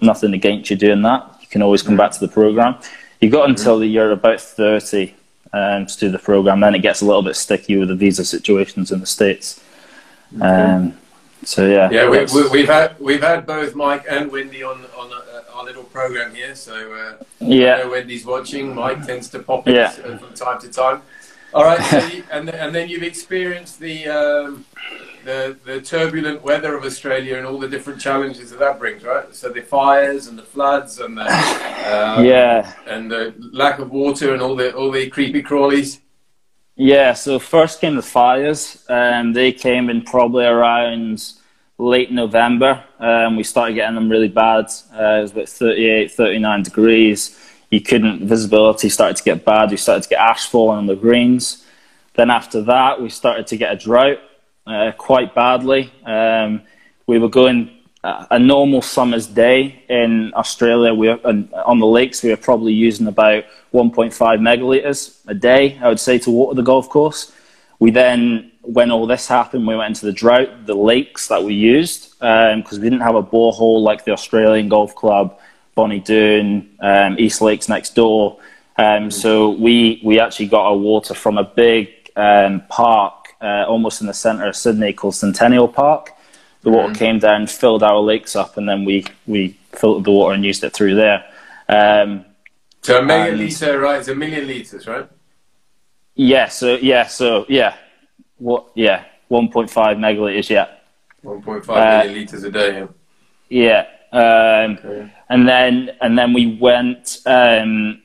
nothing 0.00 0.34
against 0.34 0.70
you 0.70 0.76
doing 0.76 1.02
that. 1.02 1.28
You 1.50 1.54
can 1.54 1.62
always 1.62 1.82
come 1.82 1.96
back 1.96 2.12
to 2.12 2.20
the 2.20 2.28
program. 2.28 2.76
You 3.20 3.28
got 3.28 3.48
until 3.48 3.82
you're 3.82 4.12
about 4.12 4.40
thirty 4.40 5.16
um, 5.52 5.84
to 5.86 5.98
do 5.98 6.08
the 6.08 6.18
program. 6.20 6.60
Then 6.60 6.76
it 6.76 6.78
gets 6.78 7.00
a 7.00 7.04
little 7.04 7.22
bit 7.22 7.34
sticky 7.34 7.76
with 7.76 7.88
the 7.88 7.96
visa 7.96 8.24
situations 8.24 8.92
in 8.92 9.00
the 9.00 9.06
states. 9.06 9.60
Okay. 10.36 10.46
Um, 10.46 10.96
so 11.42 11.66
yeah, 11.66 11.90
yeah, 11.90 12.08
we, 12.08 12.18
have 12.18 12.32
we, 12.52 12.66
had 12.66 13.00
we've 13.00 13.22
had 13.22 13.46
both 13.46 13.74
Mike 13.74 14.04
and 14.08 14.30
Wendy 14.30 14.62
on 14.62 14.84
on 14.96 15.12
uh, 15.12 15.42
our 15.52 15.64
little 15.64 15.82
program 15.82 16.32
here. 16.36 16.54
So 16.54 16.92
uh, 16.92 17.24
yeah, 17.40 17.84
Wendy's 17.84 18.24
watching. 18.24 18.72
Mike 18.72 19.04
tends 19.04 19.28
to 19.30 19.40
pop 19.40 19.66
in 19.66 19.74
yeah. 19.74 19.88
from 19.90 20.34
time 20.34 20.60
to 20.60 20.68
time. 20.68 21.02
All 21.52 21.64
right, 21.64 21.82
so 21.82 22.06
you, 22.14 22.22
and 22.30 22.48
and 22.48 22.72
then 22.72 22.88
you've 22.88 23.02
experienced 23.02 23.80
the 23.80 24.06
um, 24.06 24.64
the 25.24 25.56
the 25.64 25.80
turbulent 25.80 26.42
weather 26.42 26.76
of 26.76 26.84
Australia 26.84 27.36
and 27.36 27.46
all 27.46 27.58
the 27.58 27.68
different 27.68 28.00
challenges 28.00 28.50
that 28.50 28.58
that 28.58 28.78
brings, 28.78 29.02
right? 29.02 29.34
So 29.34 29.48
the 29.48 29.62
fires 29.62 30.26
and 30.26 30.38
the 30.38 30.42
floods 30.42 30.98
and 30.98 31.16
the 31.16 31.22
um, 31.24 32.24
yeah, 32.24 32.74
and 32.86 33.10
the 33.10 33.34
lack 33.52 33.78
of 33.78 33.90
water 33.90 34.32
and 34.32 34.42
all 34.42 34.56
the 34.56 34.74
all 34.74 34.90
the 34.90 35.08
creepy 35.08 35.42
crawlies. 35.42 36.00
Yeah, 36.76 37.12
so 37.12 37.38
first 37.38 37.80
came 37.80 37.96
the 37.96 38.02
fires. 38.02 38.86
and 38.88 39.36
they 39.36 39.52
came 39.52 39.90
in 39.90 40.00
probably 40.02 40.46
around 40.46 41.32
late 41.76 42.10
November. 42.10 42.82
Um, 42.98 43.36
we 43.36 43.42
started 43.42 43.74
getting 43.74 43.96
them 43.96 44.08
really 44.08 44.28
bad. 44.28 44.66
Uh, 44.94 45.18
it 45.18 45.22
was 45.22 45.32
about 45.32 45.48
38, 45.48 46.10
39 46.10 46.62
degrees. 46.62 47.38
You 47.70 47.80
couldn't, 47.80 48.26
visibility 48.26 48.88
started 48.88 49.16
to 49.16 49.22
get 49.22 49.44
bad. 49.44 49.70
We 49.70 49.76
started 49.76 50.04
to 50.04 50.08
get 50.08 50.20
ash 50.20 50.46
falling 50.48 50.78
on 50.78 50.86
the 50.86 50.96
greens. 50.96 51.66
Then 52.14 52.30
after 52.30 52.62
that, 52.62 53.00
we 53.00 53.10
started 53.10 53.46
to 53.48 53.56
get 53.56 53.72
a 53.72 53.76
drought 53.76 54.18
uh, 54.70 54.92
quite 54.92 55.34
badly. 55.34 55.92
Um, 56.04 56.62
we 57.06 57.18
were 57.18 57.28
going 57.28 57.70
a 58.02 58.38
normal 58.38 58.80
summer's 58.80 59.26
day 59.26 59.84
in 59.88 60.32
Australia, 60.34 60.94
we 60.94 61.10
on 61.10 61.78
the 61.80 61.86
lakes, 61.86 62.22
we 62.22 62.30
were 62.30 62.36
probably 62.36 62.72
using 62.72 63.06
about 63.06 63.44
1.5 63.74 64.12
megalitres 64.40 65.20
a 65.26 65.34
day, 65.34 65.78
I 65.82 65.88
would 65.88 66.00
say, 66.00 66.18
to 66.20 66.30
water 66.30 66.56
the 66.56 66.62
golf 66.62 66.88
course. 66.88 67.32
We 67.78 67.90
then, 67.90 68.52
when 68.62 68.90
all 68.90 69.06
this 69.06 69.28
happened, 69.28 69.66
we 69.66 69.76
went 69.76 69.88
into 69.88 70.06
the 70.06 70.12
drought, 70.12 70.66
the 70.66 70.74
lakes 70.74 71.28
that 71.28 71.44
we 71.44 71.54
used, 71.54 72.18
because 72.18 72.72
um, 72.72 72.80
we 72.80 72.88
didn't 72.88 73.00
have 73.00 73.16
a 73.16 73.22
borehole 73.22 73.82
like 73.82 74.04
the 74.04 74.12
Australian 74.12 74.70
Golf 74.70 74.94
Club, 74.94 75.38
Bonnie 75.74 76.00
Doon, 76.00 76.70
um, 76.80 77.16
East 77.18 77.42
Lakes 77.42 77.68
next 77.68 77.94
door. 77.94 78.38
Um, 78.78 79.10
so 79.10 79.50
we, 79.50 80.00
we 80.02 80.18
actually 80.20 80.46
got 80.46 80.64
our 80.64 80.76
water 80.76 81.12
from 81.12 81.36
a 81.36 81.44
big 81.44 82.10
um, 82.16 82.62
park 82.68 83.19
uh, 83.40 83.64
almost 83.68 84.00
in 84.00 84.06
the 84.06 84.14
centre 84.14 84.46
of 84.46 84.56
Sydney 84.56 84.92
called 84.92 85.14
Centennial 85.14 85.68
Park. 85.68 86.12
The 86.62 86.70
water 86.70 86.92
mm. 86.92 86.98
came 86.98 87.18
down, 87.18 87.46
filled 87.46 87.82
our 87.82 87.98
lakes 87.98 88.36
up, 88.36 88.56
and 88.56 88.68
then 88.68 88.84
we, 88.84 89.06
we 89.26 89.58
filtered 89.72 90.04
the 90.04 90.10
water 90.10 90.34
and 90.34 90.44
used 90.44 90.62
it 90.62 90.74
through 90.74 90.94
there. 90.94 91.24
Um, 91.68 92.26
so 92.82 92.98
a 92.98 93.02
million 93.02 93.38
litre, 93.38 93.78
right? 93.78 93.98
It's 93.98 94.08
a 94.08 94.14
million 94.14 94.46
litres, 94.46 94.86
right? 94.86 95.08
Yeah. 96.14 96.48
So 96.48 96.76
yeah. 96.76 97.06
So 97.06 97.46
yeah. 97.48 97.76
What? 98.38 98.70
Yeah. 98.74 99.04
One 99.28 99.48
point 99.50 99.70
five 99.70 99.96
megalitres. 99.96 100.48
Yeah. 100.48 100.68
One 101.22 101.42
point 101.42 101.64
five 101.64 101.76
uh, 101.76 102.04
million 102.04 102.20
litres 102.22 102.44
a 102.44 102.50
day. 102.50 102.86
Yeah. 103.48 103.86
yeah. 104.12 104.64
Um, 104.64 104.78
okay. 104.78 105.12
And 105.28 105.48
then 105.48 105.90
and 106.00 106.18
then 106.18 106.32
we 106.32 106.58
went. 106.58 107.20
Um, 107.26 108.02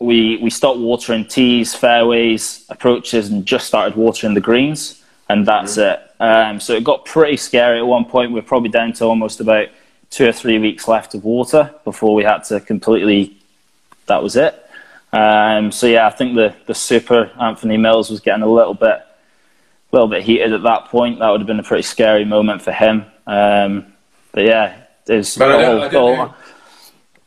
we 0.00 0.36
we 0.38 0.50
stopped 0.50 0.78
watering 0.78 1.26
tees, 1.26 1.74
fairways, 1.74 2.64
approaches, 2.68 3.30
and 3.30 3.44
just 3.44 3.66
started 3.66 3.96
watering 3.96 4.34
the 4.34 4.40
greens, 4.40 5.04
and 5.28 5.46
that's 5.46 5.76
mm-hmm. 5.76 6.02
it. 6.02 6.04
Um, 6.20 6.60
so 6.60 6.74
it 6.74 6.84
got 6.84 7.04
pretty 7.04 7.36
scary 7.36 7.78
at 7.78 7.86
one 7.86 8.04
point. 8.04 8.30
We 8.30 8.40
we're 8.40 8.46
probably 8.46 8.70
down 8.70 8.92
to 8.94 9.04
almost 9.04 9.40
about 9.40 9.68
two 10.10 10.26
or 10.26 10.32
three 10.32 10.58
weeks 10.58 10.88
left 10.88 11.14
of 11.14 11.24
water 11.24 11.74
before 11.84 12.14
we 12.14 12.24
had 12.24 12.44
to 12.44 12.60
completely 12.60 13.36
that 14.06 14.22
was 14.22 14.36
it. 14.36 14.64
Um, 15.12 15.72
so 15.72 15.86
yeah, 15.86 16.06
I 16.06 16.10
think 16.10 16.34
the 16.34 16.54
the 16.66 16.74
super 16.74 17.30
Anthony 17.40 17.76
Mills 17.76 18.10
was 18.10 18.20
getting 18.20 18.42
a 18.42 18.48
little 18.48 18.74
bit, 18.74 18.98
a 19.00 19.06
little 19.92 20.08
bit 20.08 20.22
heated 20.22 20.52
at 20.52 20.62
that 20.62 20.86
point. 20.86 21.18
That 21.18 21.30
would 21.30 21.40
have 21.40 21.46
been 21.46 21.60
a 21.60 21.64
pretty 21.64 21.82
scary 21.82 22.24
moment 22.24 22.62
for 22.62 22.72
him. 22.72 23.06
Um, 23.26 23.92
but 24.32 24.44
yeah, 24.44 24.76
there's. 25.06 25.36
But 25.36 25.50
I 25.50 25.62
don't, 25.62 25.82
I, 25.82 25.88
don't 25.88 26.16
know, 26.16 26.34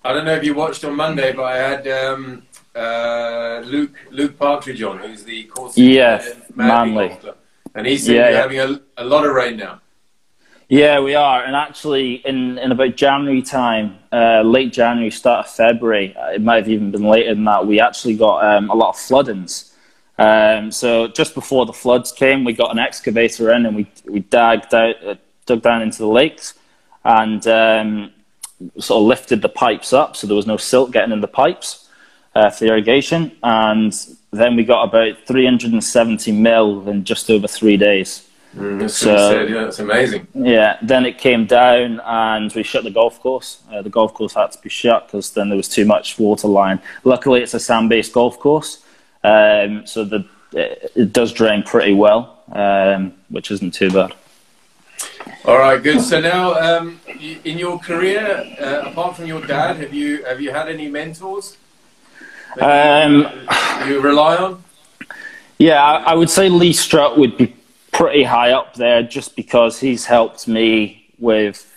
I 0.03 0.13
don't 0.13 0.25
know 0.25 0.35
if 0.35 0.43
you 0.43 0.53
watched 0.53 0.83
on 0.85 0.95
Monday, 0.95 1.33
but 1.33 1.43
I 1.43 1.57
had 1.57 1.87
um, 1.87 2.43
uh, 2.75 3.61
Luke 3.65 3.95
Luke 4.09 4.37
Partridge 4.37 4.81
on, 4.81 4.99
who's 4.99 5.23
the 5.23 5.43
course. 5.45 5.77
Yeah, 5.77 6.23
Manly. 6.55 7.17
And 7.73 7.87
he 7.87 7.97
said 7.97 8.15
yeah, 8.15 8.29
yeah. 8.29 8.37
having 8.37 8.59
a, 8.59 8.81
a 8.97 9.05
lot 9.05 9.25
of 9.25 9.33
rain 9.33 9.57
now. 9.57 9.81
Yeah, 10.67 11.01
we 11.01 11.15
are. 11.15 11.43
And 11.43 11.53
actually, 11.53 12.15
in, 12.25 12.57
in 12.57 12.71
about 12.71 12.95
January 12.95 13.41
time, 13.41 13.99
uh, 14.13 14.41
late 14.41 14.71
January, 14.71 15.11
start 15.11 15.45
of 15.45 15.51
February, 15.53 16.15
uh, 16.15 16.29
it 16.29 16.41
might 16.41 16.57
have 16.57 16.69
even 16.69 16.91
been 16.91 17.03
later 17.03 17.33
than 17.35 17.43
that, 17.43 17.67
we 17.67 17.81
actually 17.81 18.15
got 18.15 18.45
um, 18.45 18.69
a 18.69 18.73
lot 18.73 18.89
of 18.89 18.97
floodings. 18.97 19.75
Um, 20.17 20.71
so 20.71 21.07
just 21.07 21.35
before 21.35 21.65
the 21.65 21.73
floods 21.73 22.13
came, 22.13 22.45
we 22.45 22.53
got 22.53 22.71
an 22.71 22.79
excavator 22.79 23.51
in 23.51 23.65
and 23.65 23.75
we, 23.75 23.91
we 24.05 24.21
dug, 24.21 24.73
out, 24.73 25.03
uh, 25.03 25.15
dug 25.45 25.61
down 25.61 25.81
into 25.81 25.97
the 25.97 26.07
lakes 26.07 26.53
and 27.03 27.45
um, 27.47 28.13
sort 28.77 29.01
of 29.01 29.07
lifted 29.07 29.41
the 29.41 29.49
pipes 29.49 29.91
up 29.91 30.15
so 30.15 30.27
there 30.27 30.35
was 30.35 30.47
no 30.47 30.57
silt 30.57 30.91
getting 30.91 31.11
in 31.11 31.21
the 31.21 31.27
pipes 31.27 31.80
uh, 32.35 32.49
for 32.49 32.65
the 32.65 32.69
irrigation. 32.71 33.31
And 33.43 33.93
then 34.31 34.55
we 34.55 34.63
got 34.63 34.83
about 34.83 35.17
370 35.25 36.31
mil 36.31 36.87
in 36.87 37.03
just 37.03 37.29
over 37.29 37.47
three 37.47 37.77
days. 37.77 38.27
Mm, 38.55 38.79
that's 38.79 38.97
so, 38.97 39.15
said, 39.15 39.49
yeah, 39.49 39.63
that's 39.63 39.79
amazing. 39.79 40.27
Yeah, 40.33 40.77
then 40.81 41.05
it 41.05 41.17
came 41.17 41.45
down 41.45 42.01
and 42.03 42.53
we 42.53 42.63
shut 42.63 42.83
the 42.83 42.91
golf 42.91 43.21
course. 43.21 43.63
Uh, 43.71 43.81
the 43.81 43.89
golf 43.89 44.13
course 44.13 44.33
had 44.33 44.51
to 44.51 44.61
be 44.61 44.69
shut 44.69 45.07
because 45.07 45.31
then 45.31 45.47
there 45.47 45.55
was 45.55 45.69
too 45.69 45.85
much 45.85 46.19
water 46.19 46.49
line. 46.49 46.81
Luckily, 47.05 47.41
it's 47.41 47.53
a 47.53 47.59
sand-based 47.59 48.11
golf 48.11 48.39
course, 48.39 48.83
um, 49.23 49.85
so 49.87 50.03
the, 50.03 50.25
it, 50.51 50.91
it, 50.95 51.13
does 51.13 51.31
drain 51.31 51.63
pretty 51.63 51.93
well, 51.93 52.43
um, 52.51 53.13
which 53.29 53.51
isn't 53.51 53.73
too 53.73 53.89
bad. 53.89 54.13
All 55.45 55.57
right, 55.57 55.81
good. 55.81 56.01
So 56.01 56.19
now, 56.19 56.53
um, 56.55 56.99
in 57.45 57.57
your 57.57 57.79
career, 57.79 58.43
uh, 58.59 58.89
apart 58.89 59.15
from 59.15 59.27
your 59.27 59.45
dad, 59.45 59.77
have 59.77 59.93
you 59.93 60.23
have 60.25 60.41
you 60.41 60.51
had 60.51 60.67
any 60.67 60.89
mentors? 60.89 61.57
Um, 62.59 63.27
you, 63.87 64.01
rely 64.01 64.37
on? 64.37 64.63
Yeah, 65.57 65.81
I, 65.81 66.11
I 66.11 66.13
would 66.15 66.29
say 66.29 66.49
Lee 66.49 66.73
Strutt 66.73 67.17
would 67.17 67.37
be 67.37 67.55
pretty 67.91 68.23
high 68.23 68.51
up 68.51 68.73
there 68.75 69.03
just 69.03 69.35
because 69.35 69.79
he's 69.79 70.05
helped 70.05 70.47
me 70.47 71.05
with 71.19 71.67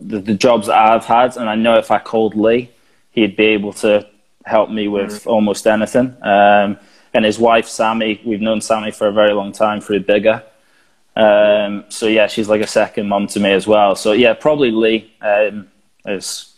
the, 0.00 0.18
the, 0.20 0.34
jobs 0.34 0.68
that 0.68 0.76
I've 0.76 1.04
had. 1.04 1.36
And 1.36 1.48
I 1.48 1.54
know 1.54 1.76
if 1.76 1.90
I 1.90 1.98
called 1.98 2.34
Lee, 2.34 2.70
he'd 3.12 3.36
be 3.36 3.46
able 3.46 3.72
to 3.74 4.06
help 4.44 4.70
me 4.70 4.88
with 4.88 5.10
mm-hmm. 5.10 5.28
almost 5.28 5.66
anything. 5.66 6.16
Um, 6.22 6.78
and 7.12 7.24
his 7.24 7.38
wife, 7.38 7.68
Sammy, 7.68 8.20
we've 8.24 8.40
known 8.40 8.60
Sammy 8.60 8.90
for 8.90 9.08
a 9.08 9.12
very 9.12 9.32
long 9.32 9.52
time 9.52 9.80
through 9.80 10.00
Bigger. 10.00 10.42
Um, 11.16 11.84
so 11.88 12.06
yeah, 12.06 12.28
she's 12.28 12.48
like 12.48 12.60
a 12.60 12.66
second 12.66 13.08
mom 13.08 13.26
to 13.28 13.40
me 13.40 13.52
as 13.52 13.66
well. 13.66 13.96
So 13.96 14.12
yeah, 14.12 14.32
probably 14.34 14.70
Lee 14.70 15.12
um, 15.20 15.68
is 16.06 16.49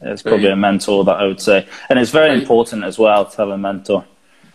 is 0.00 0.22
probably 0.22 0.50
a 0.50 0.56
mentor 0.56 1.04
that 1.04 1.16
I 1.16 1.26
would 1.26 1.40
say, 1.40 1.66
and 1.88 1.98
it's 1.98 2.10
very 2.10 2.38
important 2.38 2.84
as 2.84 2.98
well 2.98 3.24
to 3.24 3.36
have 3.38 3.48
a 3.48 3.58
mentor. 3.58 4.04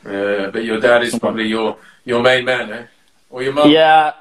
Yeah, 0.06 0.50
but 0.52 0.64
your 0.64 0.80
dad 0.80 1.04
is 1.04 1.18
probably 1.18 1.48
your 1.48 1.78
your 2.06 2.22
main 2.22 2.46
man, 2.46 2.72
eh? 2.72 2.86
Or 3.30 3.44
your 3.44 3.54
mum? 3.54 3.70
Yeah. 3.70 4.14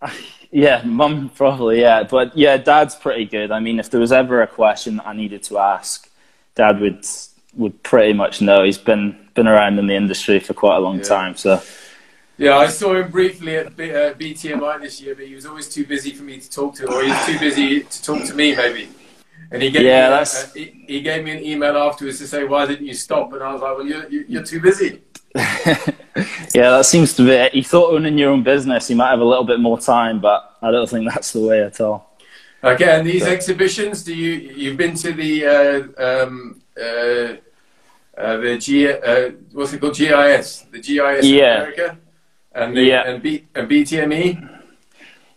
Yeah, 0.54 0.82
mum 0.84 1.30
probably, 1.34 1.80
yeah. 1.80 2.02
But 2.02 2.36
yeah, 2.36 2.58
dad's 2.58 2.94
pretty 2.94 3.24
good. 3.24 3.50
I 3.50 3.58
mean, 3.58 3.80
if 3.80 3.88
there 3.88 4.00
was 4.00 4.12
ever 4.12 4.42
a 4.42 4.46
question 4.46 4.96
that 4.96 5.06
I 5.06 5.14
needed 5.14 5.42
to 5.44 5.56
ask, 5.56 6.10
dad 6.54 6.78
would 6.78 7.06
would 7.56 7.82
pretty 7.82 8.12
much 8.12 8.42
know. 8.42 8.62
He's 8.62 8.76
been 8.76 9.16
been 9.34 9.48
around 9.48 9.78
in 9.78 9.86
the 9.86 9.94
industry 9.94 10.40
for 10.40 10.52
quite 10.52 10.76
a 10.76 10.80
long 10.80 10.98
yeah. 10.98 11.04
time, 11.04 11.36
so. 11.36 11.62
Yeah, 12.36 12.58
I 12.58 12.66
saw 12.66 12.94
him 12.96 13.10
briefly 13.10 13.56
at 13.56 13.76
B- 13.76 13.92
uh, 13.92 14.12
BTME 14.14 14.82
this 14.82 15.00
year, 15.00 15.14
but 15.14 15.26
he 15.26 15.34
was 15.34 15.46
always 15.46 15.68
too 15.68 15.86
busy 15.86 16.12
for 16.12 16.24
me 16.24 16.38
to 16.38 16.50
talk 16.50 16.74
to, 16.76 16.86
or 16.86 17.02
he 17.02 17.10
was 17.10 17.26
too 17.26 17.38
busy 17.38 17.80
to 17.84 18.02
talk 18.02 18.24
to 18.24 18.34
me, 18.34 18.54
maybe. 18.54 18.88
And 19.52 19.62
he 19.62 19.70
gave 19.70 19.82
yeah, 19.82 20.08
me, 20.08 20.16
that's... 20.16 20.44
Uh, 20.44 20.50
he, 20.54 20.84
he, 20.88 21.00
gave 21.02 21.24
me 21.24 21.32
an 21.32 21.44
email 21.44 21.76
afterwards 21.76 22.18
to 22.18 22.26
say, 22.26 22.44
"Why 22.44 22.64
didn't 22.64 22.86
you 22.86 22.94
stop?" 22.94 23.34
And 23.34 23.42
I 23.42 23.52
was 23.52 23.60
like, 23.60 23.76
"Well, 23.76 23.86
you're 23.86 24.08
you're 24.08 24.42
too 24.42 24.60
busy." 24.60 25.02
yeah, 25.34 26.70
that 26.70 26.86
seems 26.86 27.14
to 27.16 27.24
be 27.24 27.32
it. 27.32 27.54
You 27.54 27.62
thought 27.62 27.92
owning 27.92 28.16
your 28.16 28.30
own 28.30 28.42
business, 28.42 28.88
you 28.88 28.96
might 28.96 29.10
have 29.10 29.20
a 29.20 29.24
little 29.24 29.44
bit 29.44 29.60
more 29.60 29.78
time, 29.78 30.20
but 30.20 30.56
I 30.62 30.70
don't 30.70 30.88
think 30.88 31.06
that's 31.12 31.32
the 31.32 31.40
way 31.40 31.62
at 31.62 31.80
all. 31.82 32.16
Okay, 32.64 32.98
and 32.98 33.06
these 33.06 33.24
exhibitions, 33.24 34.04
do 34.04 34.14
you 34.14 34.32
you've 34.32 34.78
been 34.78 34.94
to 34.94 35.12
the 35.12 35.46
uh, 35.46 36.24
um, 36.24 36.62
uh, 36.80 37.36
uh, 38.16 38.36
the 38.38 38.56
G 38.58 38.90
uh, 38.90 39.30
what's 39.52 39.74
it 39.74 39.80
called 39.80 39.96
GIS 39.96 40.66
the 40.70 40.80
GIS 40.80 41.26
yeah. 41.26 41.56
America 41.56 41.98
and 42.54 42.76
the, 42.76 42.82
yeah. 42.82 43.08
and, 43.08 43.22
B, 43.22 43.46
and 43.54 43.68
BTME. 43.68 44.60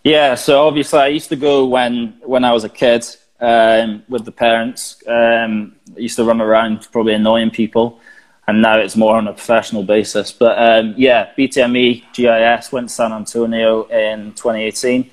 Yeah, 0.04 0.36
so 0.36 0.68
obviously 0.68 1.00
I 1.00 1.08
used 1.08 1.30
to 1.30 1.36
go 1.36 1.66
when 1.66 2.20
when 2.24 2.44
I 2.46 2.54
was 2.54 2.64
a 2.64 2.70
kid 2.70 3.06
um, 3.46 4.04
with 4.10 4.26
the 4.26 4.32
parents. 4.32 5.04
Um, 5.08 5.76
I 5.96 6.00
used 6.00 6.16
to 6.16 6.24
run 6.24 6.42
around 6.42 6.88
probably 6.92 7.14
annoying 7.14 7.52
people, 7.52 8.00
and 8.48 8.62
now 8.62 8.80
it's 8.80 8.96
more 8.96 9.16
on 9.18 9.28
a 9.28 9.34
professional 9.34 9.84
basis. 9.84 10.32
But 10.32 10.58
um, 10.58 10.96
yeah, 10.98 11.32
BTME 11.38 12.14
GIS 12.14 12.72
went 12.72 12.90
to 12.90 12.96
San 12.96 13.14
Antonio 13.14 13.84
in 13.84 14.32
2018 14.34 15.12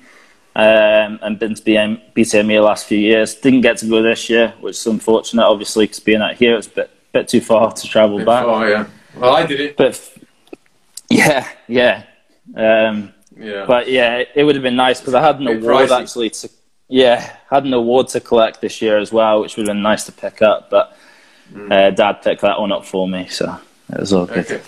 um, 0.55 1.19
and 1.21 1.37
been 1.37 1.53
to 1.53 1.61
BM, 1.61 2.01
BTME 2.15 2.47
the 2.47 2.59
last 2.61 2.87
few 2.87 2.97
years. 2.97 3.35
Didn't 3.35 3.61
get 3.61 3.77
to 3.77 3.87
go 3.87 4.01
this 4.01 4.29
year, 4.29 4.53
which 4.61 4.77
is 4.77 4.87
unfortunate, 4.87 5.45
obviously, 5.45 5.85
because 5.85 5.99
being 5.99 6.21
out 6.21 6.35
here, 6.35 6.57
it's 6.57 6.67
a 6.67 6.71
bit, 6.71 6.91
bit 7.11 7.27
too 7.27 7.41
far 7.41 7.71
to 7.71 7.87
travel 7.87 8.17
back. 8.25 8.45
Oh, 8.45 8.65
yeah. 8.65 8.87
Well, 9.15 9.35
I 9.35 9.45
did 9.45 9.59
it. 9.59 9.77
But 9.77 10.17
yeah, 11.09 11.47
yeah. 11.67 12.03
Um, 12.55 13.13
yeah. 13.37 13.65
But 13.67 13.89
yeah, 13.89 14.23
it 14.33 14.43
would 14.43 14.55
have 14.55 14.63
been 14.63 14.75
nice 14.75 14.99
because 14.99 15.13
I 15.13 15.21
had 15.21 15.39
an 15.39 15.47
award 15.47 15.89
pricey. 15.89 16.01
actually 16.01 16.29
to, 16.31 16.49
yeah, 16.93 17.37
had 17.49 17.65
an 17.65 17.73
award 17.73 18.07
to 18.09 18.19
collect 18.19 18.61
this 18.61 18.79
year 18.79 18.99
as 18.99 19.11
well, 19.11 19.41
which 19.41 19.57
would 19.57 19.67
have 19.67 19.75
been 19.75 19.81
nice 19.81 20.03
to 20.05 20.11
pick 20.11 20.43
up. 20.43 20.69
But 20.69 20.95
mm. 21.51 21.71
uh, 21.71 21.89
Dad 21.89 22.21
picked 22.21 22.41
that 22.41 22.59
one 22.59 22.71
up 22.71 22.85
for 22.85 23.07
me, 23.07 23.27
so 23.29 23.57
it 23.89 23.99
was 23.99 24.13
all 24.13 24.27
good. 24.27 24.45
Okay. 24.45 24.61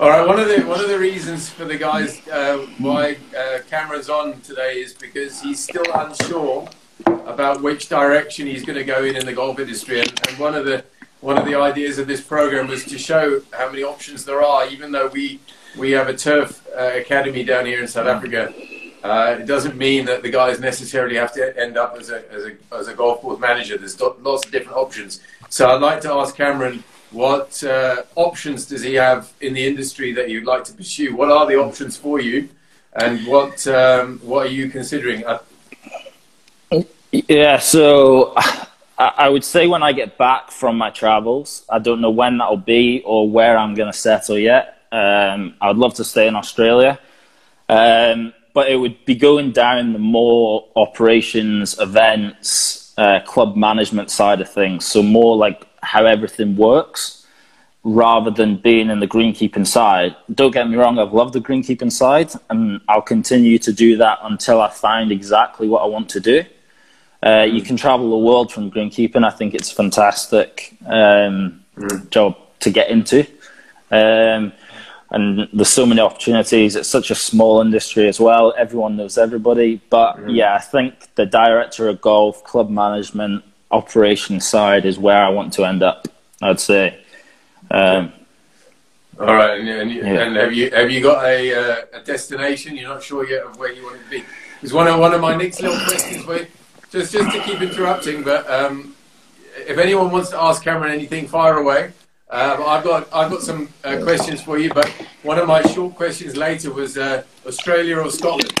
All 0.00 0.08
right. 0.08 0.26
One 0.26 0.40
of 0.40 0.48
the 0.48 0.62
one 0.62 0.80
of 0.80 0.88
the 0.88 0.98
reasons 0.98 1.48
for 1.48 1.64
the 1.64 1.76
guys 1.76 2.26
uh, 2.26 2.66
why 2.78 3.16
uh, 3.36 3.60
Cameron's 3.70 4.08
on 4.08 4.40
today 4.40 4.80
is 4.80 4.92
because 4.92 5.40
he's 5.40 5.62
still 5.62 5.86
unsure 5.94 6.68
about 7.06 7.62
which 7.62 7.88
direction 7.88 8.48
he's 8.48 8.64
going 8.64 8.78
to 8.78 8.84
go 8.84 9.04
in 9.04 9.14
in 9.14 9.24
the 9.24 9.32
golf 9.32 9.60
industry, 9.60 10.00
and, 10.00 10.28
and 10.28 10.36
one 10.36 10.56
of 10.56 10.64
the 10.64 10.84
one 11.20 11.38
of 11.38 11.44
the 11.44 11.54
ideas 11.54 12.00
of 12.00 12.08
this 12.08 12.20
program 12.20 12.66
was 12.66 12.84
to 12.86 12.98
show 12.98 13.40
how 13.52 13.70
many 13.70 13.84
options 13.84 14.24
there 14.24 14.42
are. 14.42 14.66
Even 14.66 14.90
though 14.90 15.06
we 15.06 15.38
we 15.78 15.92
have 15.92 16.08
a 16.08 16.16
turf 16.16 16.66
uh, 16.76 16.90
academy 16.96 17.44
down 17.44 17.66
here 17.66 17.80
in 17.80 17.86
South 17.86 18.08
Africa, 18.08 18.52
uh, 19.02 19.36
it 19.40 19.46
doesn't 19.46 19.76
mean 19.76 20.04
that 20.06 20.22
the 20.22 20.30
guys 20.30 20.60
necessarily 20.60 21.16
have 21.16 21.32
to 21.34 21.60
end 21.60 21.76
up 21.76 21.96
as 21.98 22.10
a 22.10 22.30
as 22.32 22.44
a 22.46 22.56
as 22.74 22.88
a 22.88 22.94
golf 22.94 23.20
course 23.20 23.38
manager. 23.38 23.78
There's 23.78 24.00
lots 24.00 24.46
of 24.46 24.52
different 24.52 24.76
options. 24.76 25.20
So 25.48 25.68
I'd 25.68 25.80
like 25.80 26.00
to 26.02 26.12
ask 26.12 26.34
Cameron 26.36 26.82
what 27.10 27.62
uh, 27.64 28.02
options 28.16 28.66
does 28.66 28.82
he 28.82 28.94
have 28.94 29.32
in 29.40 29.54
the 29.54 29.66
industry 29.66 30.12
that 30.12 30.28
you'd 30.28 30.44
like 30.44 30.64
to 30.64 30.72
pursue? 30.74 31.16
What 31.16 31.30
are 31.30 31.46
the 31.46 31.56
options 31.56 31.96
for 31.96 32.20
you, 32.20 32.48
and 32.94 33.26
what 33.26 33.66
um, 33.66 34.18
what 34.22 34.46
are 34.46 34.50
you 34.50 34.68
considering? 34.68 35.24
Uh, 35.24 35.38
yeah, 37.10 37.58
so 37.58 38.34
I 38.98 39.28
would 39.28 39.44
say 39.44 39.66
when 39.68 39.82
I 39.82 39.92
get 39.92 40.18
back 40.18 40.50
from 40.50 40.76
my 40.76 40.90
travels, 40.90 41.64
I 41.70 41.78
don't 41.78 42.00
know 42.00 42.10
when 42.10 42.38
that'll 42.38 42.56
be 42.56 43.02
or 43.04 43.30
where 43.30 43.56
I'm 43.56 43.74
going 43.74 43.90
to 43.90 43.96
settle 43.96 44.38
yet. 44.38 44.82
Um, 44.90 45.54
I 45.60 45.68
would 45.68 45.78
love 45.78 45.94
to 45.94 46.04
stay 46.04 46.26
in 46.26 46.34
Australia, 46.34 46.98
um, 47.68 48.34
but 48.58 48.68
it 48.68 48.74
would 48.74 49.04
be 49.04 49.14
going 49.14 49.52
down 49.52 49.92
the 49.92 50.00
more 50.00 50.66
operations, 50.74 51.78
events, 51.78 52.92
uh, 52.98 53.20
club 53.20 53.54
management 53.54 54.10
side 54.10 54.40
of 54.40 54.50
things. 54.50 54.84
So 54.84 55.00
more 55.00 55.36
like 55.36 55.64
how 55.80 56.06
everything 56.06 56.56
works 56.56 57.24
rather 57.84 58.32
than 58.32 58.56
being 58.56 58.90
in 58.90 58.98
the 58.98 59.06
greenkeeping 59.06 59.64
side. 59.64 60.16
Don't 60.34 60.50
get 60.50 60.68
me 60.68 60.74
wrong, 60.74 60.98
I've 60.98 61.12
loved 61.12 61.34
the 61.34 61.40
greenkeeping 61.40 61.92
side 61.92 62.32
and 62.50 62.80
I'll 62.88 63.08
continue 63.14 63.60
to 63.60 63.72
do 63.72 63.96
that 63.98 64.18
until 64.22 64.60
I 64.60 64.70
find 64.70 65.12
exactly 65.12 65.68
what 65.68 65.82
I 65.84 65.86
want 65.86 66.08
to 66.16 66.18
do. 66.18 66.44
Uh, 67.22 67.46
you 67.48 67.62
can 67.62 67.76
travel 67.76 68.10
the 68.10 68.24
world 68.28 68.52
from 68.52 68.72
greenkeeping. 68.72 69.24
I 69.24 69.30
think 69.30 69.54
it's 69.54 69.70
a 69.70 69.76
fantastic 69.76 70.76
um, 70.84 71.64
mm. 71.76 72.10
job 72.10 72.36
to 72.58 72.70
get 72.70 72.90
into. 72.90 73.24
Um, 73.92 74.52
and 75.10 75.48
there's 75.52 75.68
so 75.68 75.86
many 75.86 76.00
opportunities. 76.00 76.76
It's 76.76 76.88
such 76.88 77.10
a 77.10 77.14
small 77.14 77.60
industry 77.60 78.08
as 78.08 78.20
well. 78.20 78.52
Everyone 78.58 78.96
knows 78.96 79.16
everybody. 79.16 79.80
But 79.88 80.16
mm. 80.16 80.36
yeah, 80.36 80.54
I 80.54 80.60
think 80.60 81.14
the 81.14 81.24
director 81.24 81.88
of 81.88 82.00
golf, 82.00 82.44
club 82.44 82.68
management, 82.68 83.44
operation 83.70 84.40
side 84.40 84.84
is 84.84 84.98
where 84.98 85.22
I 85.22 85.28
want 85.30 85.52
to 85.54 85.64
end 85.64 85.82
up. 85.82 86.08
I'd 86.40 86.60
say. 86.60 87.00
Um, 87.70 88.12
All 89.18 89.26
right, 89.26 89.58
and, 89.60 89.68
and, 89.68 89.90
yeah. 89.90 90.04
and, 90.04 90.36
have 90.36 90.52
you 90.52 90.70
have 90.70 90.90
you 90.90 91.02
got 91.02 91.24
a, 91.24 91.54
uh, 91.54 91.84
a 91.94 92.00
destination? 92.00 92.76
You're 92.76 92.88
not 92.88 93.02
sure 93.02 93.28
yet 93.28 93.44
of 93.44 93.58
where 93.58 93.72
you 93.72 93.82
want 93.82 94.00
to 94.02 94.10
be. 94.10 94.24
It's 94.62 94.72
one 94.72 94.86
of 94.86 94.98
one 95.00 95.14
of 95.14 95.20
my 95.20 95.34
next 95.34 95.60
little 95.60 95.78
questions. 95.86 96.24
You. 96.24 96.46
Just 96.90 97.12
just 97.12 97.34
to 97.34 97.42
keep 97.42 97.60
interrupting, 97.60 98.22
but 98.22 98.48
um, 98.50 98.94
if 99.56 99.78
anyone 99.78 100.10
wants 100.10 100.30
to 100.30 100.40
ask 100.40 100.62
Cameron 100.62 100.92
anything, 100.92 101.26
fire 101.26 101.58
away. 101.58 101.92
Um, 102.30 102.62
I've 102.66 102.84
got 102.84 103.08
I've 103.12 103.30
got 103.30 103.40
some 103.40 103.70
uh, 103.84 103.98
questions 104.02 104.42
for 104.42 104.58
you, 104.58 104.72
but 104.72 104.86
one 105.22 105.38
of 105.38 105.48
my 105.48 105.62
short 105.62 105.94
questions 105.94 106.36
later 106.36 106.70
was 106.70 106.98
uh, 106.98 107.22
Australia 107.46 107.98
or 107.98 108.10
Scotland. 108.10 108.52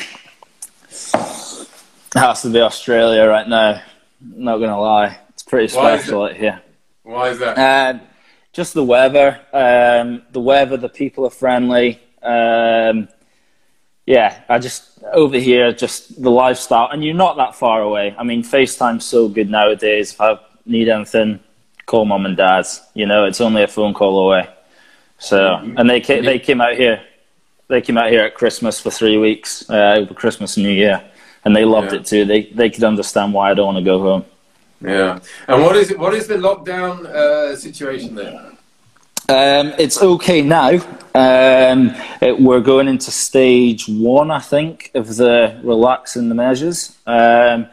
It 0.90 2.18
has 2.18 2.42
to 2.42 2.50
be 2.50 2.60
Australia 2.60 3.26
right 3.26 3.46
now. 3.46 3.82
Not 4.20 4.58
gonna 4.58 4.80
lie, 4.80 5.18
it's 5.28 5.42
pretty 5.42 5.68
special 5.68 6.24
out 6.24 6.36
here. 6.36 6.62
Why 7.02 7.28
is 7.28 7.38
that? 7.40 7.58
Um, 7.58 8.00
just 8.54 8.72
the 8.72 8.84
weather. 8.84 9.38
Um, 9.52 10.22
the 10.32 10.40
weather. 10.40 10.78
The 10.78 10.88
people 10.88 11.26
are 11.26 11.30
friendly. 11.30 12.00
Um, 12.22 13.08
yeah, 14.06 14.40
I 14.48 14.58
just 14.58 15.02
over 15.12 15.36
here, 15.36 15.72
just 15.72 16.22
the 16.22 16.30
lifestyle, 16.30 16.88
and 16.90 17.04
you're 17.04 17.14
not 17.14 17.36
that 17.36 17.54
far 17.54 17.82
away. 17.82 18.14
I 18.18 18.24
mean, 18.24 18.42
FaceTime's 18.42 19.04
so 19.04 19.28
good 19.28 19.50
nowadays. 19.50 20.12
If 20.12 20.20
I 20.22 20.38
need 20.64 20.88
anything, 20.88 21.40
call 21.88 22.04
mom 22.04 22.26
and 22.26 22.36
dad. 22.36 22.66
You 22.94 23.06
know, 23.06 23.24
it's 23.24 23.40
only 23.40 23.64
a 23.64 23.68
phone 23.68 23.94
call 23.94 24.14
away. 24.26 24.48
So, 25.18 25.56
and 25.76 25.90
they 25.90 26.00
came, 26.00 26.24
they 26.24 26.38
came 26.38 26.60
out 26.60 26.76
here. 26.76 27.02
They 27.66 27.82
came 27.82 27.98
out 27.98 28.10
here 28.10 28.22
at 28.22 28.34
Christmas 28.34 28.80
for 28.80 28.90
three 28.90 29.18
weeks 29.18 29.68
uh, 29.68 29.96
over 29.98 30.14
Christmas 30.14 30.56
and 30.56 30.64
New 30.64 30.72
Year 30.72 31.02
and 31.44 31.56
they 31.56 31.64
loved 31.64 31.92
yeah. 31.92 32.00
it 32.00 32.06
too. 32.06 32.24
They 32.24 32.42
they 32.44 32.70
could 32.70 32.84
understand 32.84 33.32
why 33.32 33.50
I 33.50 33.54
don't 33.54 33.66
want 33.66 33.78
to 33.78 33.84
go 33.84 34.00
home. 34.00 34.24
Yeah. 34.80 35.18
And 35.48 35.62
what 35.62 35.76
is 35.76 35.96
what 35.96 36.14
is 36.14 36.26
the 36.26 36.36
lockdown 36.36 37.06
uh, 37.06 37.56
situation 37.56 38.14
there? 38.14 38.52
Um, 39.30 39.74
it's 39.78 40.00
okay 40.02 40.40
now. 40.42 40.70
Um, 41.14 41.94
it, 42.20 42.38
we're 42.40 42.60
going 42.60 42.88
into 42.88 43.10
stage 43.10 43.86
one, 43.88 44.30
I 44.30 44.40
think, 44.40 44.90
of 44.94 45.16
the 45.16 45.60
relaxing 45.62 46.28
the 46.28 46.34
measures. 46.34 46.96
Um, 47.06 47.66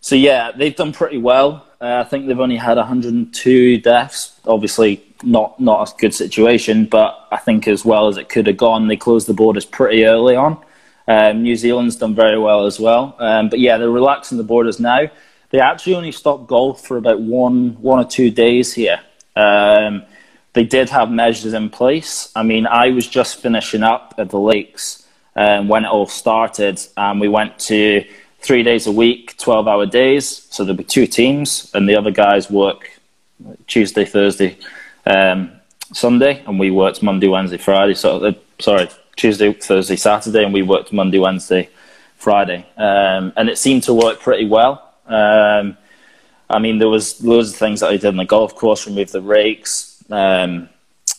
so 0.00 0.14
yeah, 0.14 0.52
they've 0.52 0.76
done 0.76 0.92
pretty 0.92 1.18
well. 1.18 1.66
Uh, 1.82 1.98
I 1.98 2.08
think 2.08 2.28
they've 2.28 2.38
only 2.38 2.56
had 2.56 2.76
102 2.76 3.78
deaths. 3.78 4.38
Obviously, 4.46 5.04
not 5.24 5.58
not 5.58 5.90
a 5.90 5.96
good 5.98 6.14
situation, 6.14 6.84
but 6.84 7.26
I 7.32 7.38
think 7.38 7.66
as 7.66 7.84
well 7.84 8.06
as 8.06 8.16
it 8.18 8.28
could 8.28 8.46
have 8.46 8.56
gone, 8.56 8.86
they 8.86 8.96
closed 8.96 9.26
the 9.26 9.34
borders 9.34 9.64
pretty 9.64 10.04
early 10.04 10.36
on. 10.36 10.62
Um, 11.08 11.42
New 11.42 11.56
Zealand's 11.56 11.96
done 11.96 12.14
very 12.14 12.38
well 12.38 12.66
as 12.66 12.78
well. 12.78 13.16
Um, 13.18 13.48
but 13.48 13.58
yeah, 13.58 13.78
they're 13.78 13.90
relaxing 13.90 14.38
the 14.38 14.44
borders 14.44 14.78
now. 14.78 15.10
They 15.50 15.58
actually 15.58 15.96
only 15.96 16.12
stopped 16.12 16.46
golf 16.46 16.86
for 16.86 16.98
about 16.98 17.20
one, 17.20 17.74
one 17.82 17.98
or 17.98 18.08
two 18.08 18.30
days 18.30 18.72
here. 18.72 19.00
Um, 19.34 20.04
they 20.52 20.64
did 20.64 20.88
have 20.90 21.10
measures 21.10 21.52
in 21.52 21.68
place. 21.68 22.30
I 22.36 22.44
mean, 22.44 22.68
I 22.68 22.90
was 22.90 23.08
just 23.08 23.40
finishing 23.40 23.82
up 23.82 24.14
at 24.18 24.30
the 24.30 24.38
lakes 24.38 25.04
um, 25.34 25.66
when 25.66 25.84
it 25.84 25.88
all 25.88 26.06
started, 26.06 26.80
and 26.96 27.20
we 27.20 27.26
went 27.26 27.58
to 27.60 28.04
three 28.42 28.62
days 28.62 28.86
a 28.86 28.92
week, 28.92 29.36
12 29.38 29.68
hour 29.68 29.86
days. 29.86 30.46
So 30.50 30.64
there'll 30.64 30.76
be 30.76 30.84
two 30.84 31.06
teams, 31.06 31.70
and 31.74 31.88
the 31.88 31.96
other 31.96 32.10
guys 32.10 32.50
work 32.50 32.90
Tuesday, 33.66 34.04
Thursday, 34.04 34.58
um, 35.06 35.52
Sunday, 35.92 36.42
and 36.46 36.58
we 36.58 36.70
worked 36.70 37.02
Monday, 37.02 37.28
Wednesday, 37.28 37.58
Friday. 37.58 37.94
So, 37.94 38.24
uh, 38.24 38.32
sorry, 38.58 38.88
Tuesday, 39.16 39.52
Thursday, 39.52 39.96
Saturday, 39.96 40.44
and 40.44 40.52
we 40.52 40.62
worked 40.62 40.92
Monday, 40.92 41.18
Wednesday, 41.18 41.68
Friday, 42.16 42.66
um, 42.76 43.32
and 43.36 43.48
it 43.48 43.58
seemed 43.58 43.84
to 43.84 43.94
work 43.94 44.20
pretty 44.20 44.46
well. 44.46 44.92
Um, 45.06 45.76
I 46.48 46.58
mean, 46.58 46.78
there 46.78 46.88
was 46.88 47.22
loads 47.22 47.50
of 47.50 47.56
things 47.56 47.80
that 47.80 47.90
I 47.90 47.96
did 47.96 48.06
on 48.06 48.16
the 48.16 48.24
golf 48.24 48.54
course, 48.54 48.86
remove 48.86 49.10
the 49.10 49.22
rakes, 49.22 50.02
um, 50.10 50.68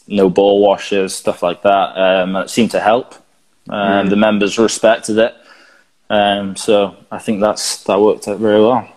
no 0.07 0.29
ball 0.29 0.61
washers, 0.61 1.15
stuff 1.15 1.41
like 1.41 1.61
that. 1.63 1.97
Um, 1.97 2.35
it 2.35 2.49
seemed 2.49 2.71
to 2.71 2.79
help. 2.79 3.15
Mm. 3.67 4.09
The 4.09 4.15
members 4.15 4.57
respected 4.57 5.17
it, 5.17 5.35
um, 6.13 6.55
so 6.55 6.95
I 7.09 7.19
think 7.19 7.41
that's 7.41 7.83
that 7.85 7.99
worked 7.99 8.27
out 8.27 8.39
very 8.39 8.61
well. 8.61 8.87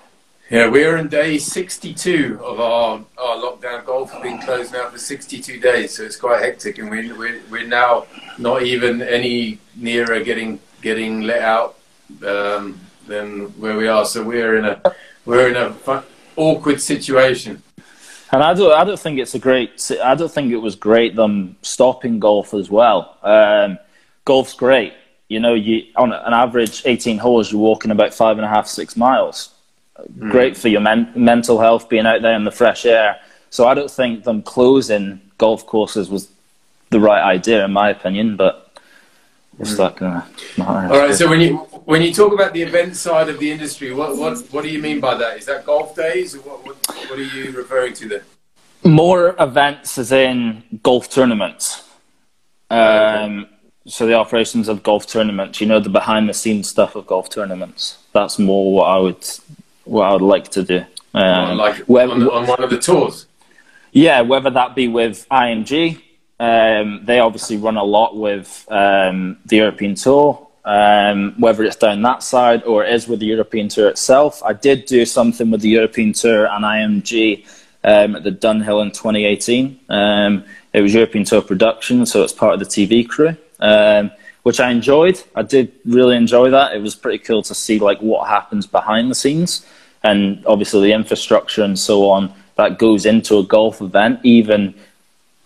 Yeah, 0.50 0.68
we're 0.68 0.96
in 0.98 1.08
day 1.08 1.38
62 1.38 2.38
of 2.40 2.60
our, 2.60 3.04
our 3.18 3.36
lockdown. 3.36 3.84
Golf 3.84 4.12
has 4.12 4.22
been 4.22 4.38
closed 4.38 4.72
now 4.72 4.88
for 4.88 4.98
62 4.98 5.58
days, 5.58 5.96
so 5.96 6.04
it's 6.04 6.14
quite 6.14 6.40
hectic, 6.40 6.78
and 6.78 6.88
we're, 6.88 7.16
we're, 7.18 7.40
we're 7.50 7.66
now 7.66 8.06
not 8.38 8.62
even 8.62 9.02
any 9.02 9.58
nearer 9.74 10.20
getting 10.22 10.60
getting 10.82 11.22
let 11.22 11.42
out 11.42 11.78
um, 12.24 12.78
than 13.06 13.46
where 13.58 13.76
we 13.76 13.88
are. 13.88 14.04
So 14.04 14.22
we're 14.22 14.56
in 14.56 14.66
a 14.66 14.80
we're 15.24 15.48
in 15.48 15.56
a 15.56 16.04
awkward 16.36 16.80
situation. 16.80 17.62
And 18.30 18.42
I 18.42 18.54
don't, 18.54 18.72
I 18.72 18.84
don't 18.84 19.00
think 19.00 19.18
it's 19.18 19.34
a 19.34 19.38
great. 19.38 19.90
I 20.04 20.14
don't 20.14 20.30
think 20.30 20.52
it 20.52 20.58
was 20.58 20.76
great 20.76 21.16
them 21.16 21.56
stopping 21.62 22.20
golf 22.20 22.54
as 22.54 22.70
well. 22.70 23.16
Um, 23.22 23.78
golf's 24.24 24.54
great. 24.54 24.92
You 25.28 25.40
know, 25.40 25.54
you 25.54 25.84
on 25.96 26.12
an 26.12 26.32
average 26.32 26.82
18 26.84 27.18
holes, 27.18 27.50
you're 27.50 27.60
walking 27.60 27.90
about 27.90 28.14
five 28.14 28.38
and 28.38 28.44
a 28.44 28.48
half, 28.48 28.66
six 28.66 28.96
miles. 28.96 29.50
Mm. 29.98 30.30
Great 30.30 30.56
for 30.56 30.68
your 30.68 30.80
men- 30.80 31.12
mental 31.16 31.58
health, 31.58 31.88
being 31.88 32.06
out 32.06 32.22
there 32.22 32.34
in 32.34 32.44
the 32.44 32.50
fresh 32.50 32.84
air. 32.86 33.18
So 33.50 33.66
I 33.66 33.74
don't 33.74 33.90
think 33.90 34.24
them 34.24 34.42
closing 34.42 35.20
golf 35.38 35.66
courses 35.66 36.10
was 36.10 36.28
the 36.90 37.00
right 37.00 37.22
idea, 37.22 37.64
in 37.64 37.72
my 37.72 37.90
opinion. 37.90 38.36
But 38.36 38.78
what's 39.56 39.74
mm. 39.74 39.78
that 39.78 39.96
gonna 39.96 40.26
matter? 40.58 40.94
All 40.94 41.00
right. 41.00 41.14
So 41.14 41.28
when 41.28 41.40
you 41.40 41.56
when 41.86 42.02
you 42.02 42.12
talk 42.12 42.32
about 42.32 42.52
the 42.52 42.62
event 42.62 42.96
side 42.96 43.28
of 43.28 43.38
the 43.38 43.50
industry, 43.50 43.92
what 43.92 44.16
what 44.16 44.38
what 44.52 44.62
do 44.62 44.68
you 44.68 44.80
mean 44.80 45.00
by 45.00 45.14
that? 45.14 45.38
Is 45.38 45.46
that 45.46 45.64
golf 45.64 45.96
days, 45.96 46.34
or 46.34 46.40
what 46.40 46.64
what, 46.64 46.76
what 47.08 47.18
are 47.18 47.22
you 47.22 47.52
referring 47.52 47.94
to 47.94 48.08
there? 48.08 48.24
More 48.84 49.34
events, 49.40 49.98
as 49.98 50.12
in 50.12 50.62
golf 50.82 51.10
tournaments. 51.10 51.82
Um, 52.70 52.78
okay. 52.78 53.55
So 53.86 54.06
the 54.06 54.14
operations 54.14 54.68
of 54.68 54.82
golf 54.82 55.06
tournaments, 55.06 55.60
you 55.60 55.66
know, 55.66 55.78
the 55.78 55.88
behind 55.88 56.28
the 56.28 56.34
scenes 56.34 56.68
stuff 56.68 56.96
of 56.96 57.06
golf 57.06 57.30
tournaments. 57.30 57.98
That's 58.12 58.38
more 58.38 58.72
what 58.72 58.84
I 58.84 58.98
would 58.98 59.24
what 59.84 60.08
I 60.08 60.12
would 60.12 60.22
like 60.22 60.48
to 60.50 60.62
do. 60.62 60.84
Um, 61.14 61.56
like 61.56 61.76
whether, 61.86 62.12
on, 62.12 62.22
on, 62.28 62.46
one 62.46 62.62
of 62.62 62.70
the 62.70 62.78
tours. 62.78 63.26
Yeah, 63.92 64.20
whether 64.20 64.50
that 64.50 64.74
be 64.74 64.88
with 64.88 65.26
IMG, 65.30 66.02
um, 66.38 67.04
they 67.04 67.18
obviously 67.18 67.56
run 67.56 67.76
a 67.76 67.84
lot 67.84 68.16
with 68.16 68.66
um, 68.68 69.38
the 69.46 69.56
European 69.56 69.94
Tour. 69.94 70.46
Um, 70.64 71.34
whether 71.38 71.62
it's 71.62 71.76
down 71.76 72.02
that 72.02 72.24
side 72.24 72.64
or 72.64 72.84
it 72.84 72.92
is 72.92 73.06
with 73.06 73.20
the 73.20 73.26
European 73.26 73.68
Tour 73.68 73.88
itself, 73.88 74.42
I 74.42 74.52
did 74.52 74.84
do 74.86 75.06
something 75.06 75.50
with 75.50 75.60
the 75.60 75.68
European 75.68 76.12
Tour 76.12 76.46
and 76.46 76.64
IMG 76.64 77.46
um, 77.84 78.16
at 78.16 78.24
the 78.24 78.32
Dunhill 78.32 78.82
in 78.82 78.90
2018. 78.90 79.78
Um, 79.88 80.44
it 80.72 80.82
was 80.82 80.92
European 80.92 81.24
Tour 81.24 81.40
production, 81.40 82.04
so 82.04 82.24
it's 82.24 82.32
part 82.32 82.54
of 82.54 82.58
the 82.60 82.66
TV 82.66 83.08
crew, 83.08 83.36
um, 83.60 84.10
which 84.42 84.60
I 84.60 84.70
enjoyed. 84.70 85.22
I 85.34 85.42
did 85.42 85.72
really 85.84 86.16
enjoy 86.16 86.50
that. 86.50 86.74
It 86.74 86.82
was 86.82 86.94
pretty 86.94 87.18
cool 87.18 87.42
to 87.42 87.54
see 87.54 87.78
like 87.78 87.98
what 88.00 88.28
happens 88.28 88.66
behind 88.66 89.10
the 89.10 89.14
scenes, 89.14 89.66
and 90.02 90.44
obviously 90.46 90.88
the 90.88 90.94
infrastructure 90.94 91.62
and 91.62 91.78
so 91.78 92.08
on 92.08 92.32
that 92.56 92.78
goes 92.78 93.06
into 93.06 93.38
a 93.38 93.44
golf 93.44 93.80
event, 93.80 94.20
even 94.22 94.74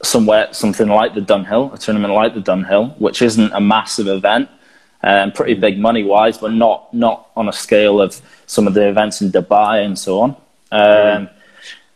somewhere 0.02 0.52
something 0.52 0.88
like 0.88 1.14
the 1.14 1.20
Dunhill, 1.20 1.74
a 1.74 1.78
tournament 1.78 2.14
like 2.14 2.34
the 2.34 2.40
Dunhill, 2.40 2.96
which 2.98 3.20
isn't 3.22 3.52
a 3.52 3.60
massive 3.60 4.06
event, 4.06 4.48
um, 5.02 5.32
pretty 5.32 5.54
big 5.54 5.78
money 5.78 6.04
wise, 6.04 6.38
but 6.38 6.52
not 6.52 6.92
not 6.94 7.30
on 7.36 7.48
a 7.48 7.52
scale 7.52 8.00
of 8.00 8.20
some 8.46 8.66
of 8.66 8.74
the 8.74 8.88
events 8.88 9.20
in 9.22 9.30
Dubai 9.30 9.84
and 9.84 9.98
so 9.98 10.20
on. 10.20 10.30
Um, 10.72 10.80
mm. 10.80 11.30